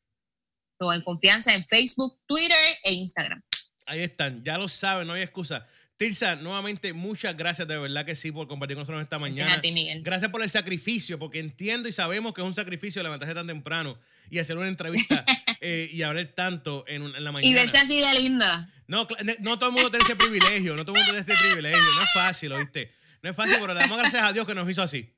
o 0.79 0.93
en 0.93 1.01
confianza 1.01 1.53
en 1.53 1.65
Facebook, 1.65 2.19
Twitter 2.27 2.57
e 2.83 2.93
Instagram. 2.93 3.41
Ahí 3.85 4.01
están, 4.01 4.43
ya 4.43 4.57
lo 4.57 4.67
saben, 4.67 5.07
no 5.07 5.13
hay 5.13 5.21
excusa. 5.21 5.67
Tirsa, 5.97 6.35
nuevamente, 6.35 6.93
muchas 6.93 7.37
gracias 7.37 7.67
de 7.67 7.77
verdad 7.77 8.05
que 8.05 8.15
sí 8.15 8.31
por 8.31 8.47
compartir 8.47 8.75
con 8.75 8.81
nosotros 8.81 9.03
esta 9.03 9.19
mañana. 9.19 9.43
Gracias 9.43 9.59
a 9.59 9.61
ti, 9.61 9.71
Miguel. 9.71 10.01
Gracias 10.01 10.31
por 10.31 10.41
el 10.41 10.49
sacrificio, 10.49 11.19
porque 11.19 11.39
entiendo 11.39 11.87
y 11.87 11.91
sabemos 11.91 12.33
que 12.33 12.41
es 12.41 12.47
un 12.47 12.55
sacrificio 12.55 13.03
levantarse 13.03 13.35
tan 13.35 13.45
temprano 13.45 13.99
y 14.29 14.39
hacer 14.39 14.57
una 14.57 14.67
entrevista 14.67 15.23
eh, 15.61 15.89
y 15.91 16.01
hablar 16.01 16.25
tanto 16.35 16.85
en, 16.87 17.03
en, 17.03 17.23
la 17.23 17.31
mañana. 17.31 17.47
Y 17.47 17.53
verse 17.53 17.77
así 17.77 18.01
de 18.01 18.19
linda. 18.19 18.67
No, 18.87 19.07
no 19.39 19.57
todo 19.57 19.69
el 19.69 19.75
mundo 19.75 19.91
tiene 19.91 20.03
ese 20.03 20.15
privilegio, 20.15 20.75
no 20.75 20.83
todo 20.83 20.95
el 20.95 21.03
mundo 21.03 21.13
tiene 21.13 21.33
ese 21.33 21.43
privilegio, 21.45 21.79
no 21.95 22.01
es 22.01 22.09
fácil, 22.13 22.51
¿oíste? 22.53 22.91
No 23.21 23.29
es 23.29 23.35
fácil, 23.35 23.57
pero 23.61 23.73
le 23.73 23.79
damos 23.79 23.97
gracias 23.97 24.23
a 24.23 24.33
Dios 24.33 24.47
que 24.47 24.55
nos 24.55 24.69
hizo 24.69 24.81
así. 24.81 25.13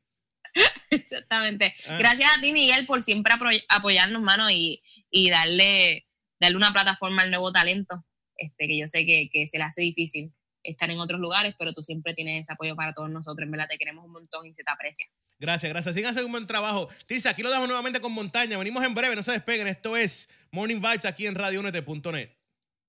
Exactamente. 1.02 1.74
Ah. 1.90 1.98
Gracias 1.98 2.30
a 2.36 2.42
ti, 2.42 2.54
Miguel, 2.54 2.86
por 2.86 3.02
siempre 3.02 3.34
apoyarnos, 3.70 4.22
mano, 4.22 4.50
y, 4.50 4.82
darle, 5.30 6.06
darle 6.40 6.58
una 6.58 6.74
plataforma 6.74 7.24
al 7.24 7.30
nuevo 7.32 7.52
talento, 7.52 8.06
este, 8.38 8.68
que 8.68 8.78
yo 8.78 8.88
sé 8.88 9.06
que, 9.06 9.48
se 9.48 9.58
le 9.58 9.64
hace 9.64 9.82
difícil 9.82 10.34
estar 10.64 10.90
en 10.90 11.00
otros 11.00 11.20
lugares, 11.20 11.56
pero 11.60 11.74
tú 11.74 11.84
siempre 11.84 12.14
tienes 12.14 12.42
ese 12.42 12.54
apoyo 12.54 12.76
para 12.76 12.94
todos 12.94 13.10
nosotros. 13.10 13.46
En 13.46 13.52
verdad, 13.52 13.68
te 13.70 13.78
queremos 13.78 14.06
un 14.06 14.12
montón 14.12 14.48
y 14.48 14.54
se 14.54 14.64
te 14.64 14.72
aprecia. 14.72 15.06
Gracias, 15.40 15.70
gracias. 15.70 15.94
Sigan 15.94 16.12
haciendo 16.12 16.28
un 16.28 16.32
buen 16.32 16.48
trabajo. 16.48 16.88
Tisa, 17.08 17.32
aquí 17.32 17.44
lo 17.44 17.50
damos 17.50 17.68
nuevamente 17.68 18.00
con 18.00 18.14
Montaña. 18.14 18.58
Venimos 18.58 18.84
en 18.84 18.96
breve, 18.96 19.16
no 19.16 19.24
se 19.24 19.34
despeguen. 19.34 19.68
Esto 19.68 19.98
es 19.98 20.30
Morning 20.52 20.80
Vibes 20.80 21.06
aquí 21.06 21.28
en 21.28 21.36
RadioUnete.net. 21.36 22.43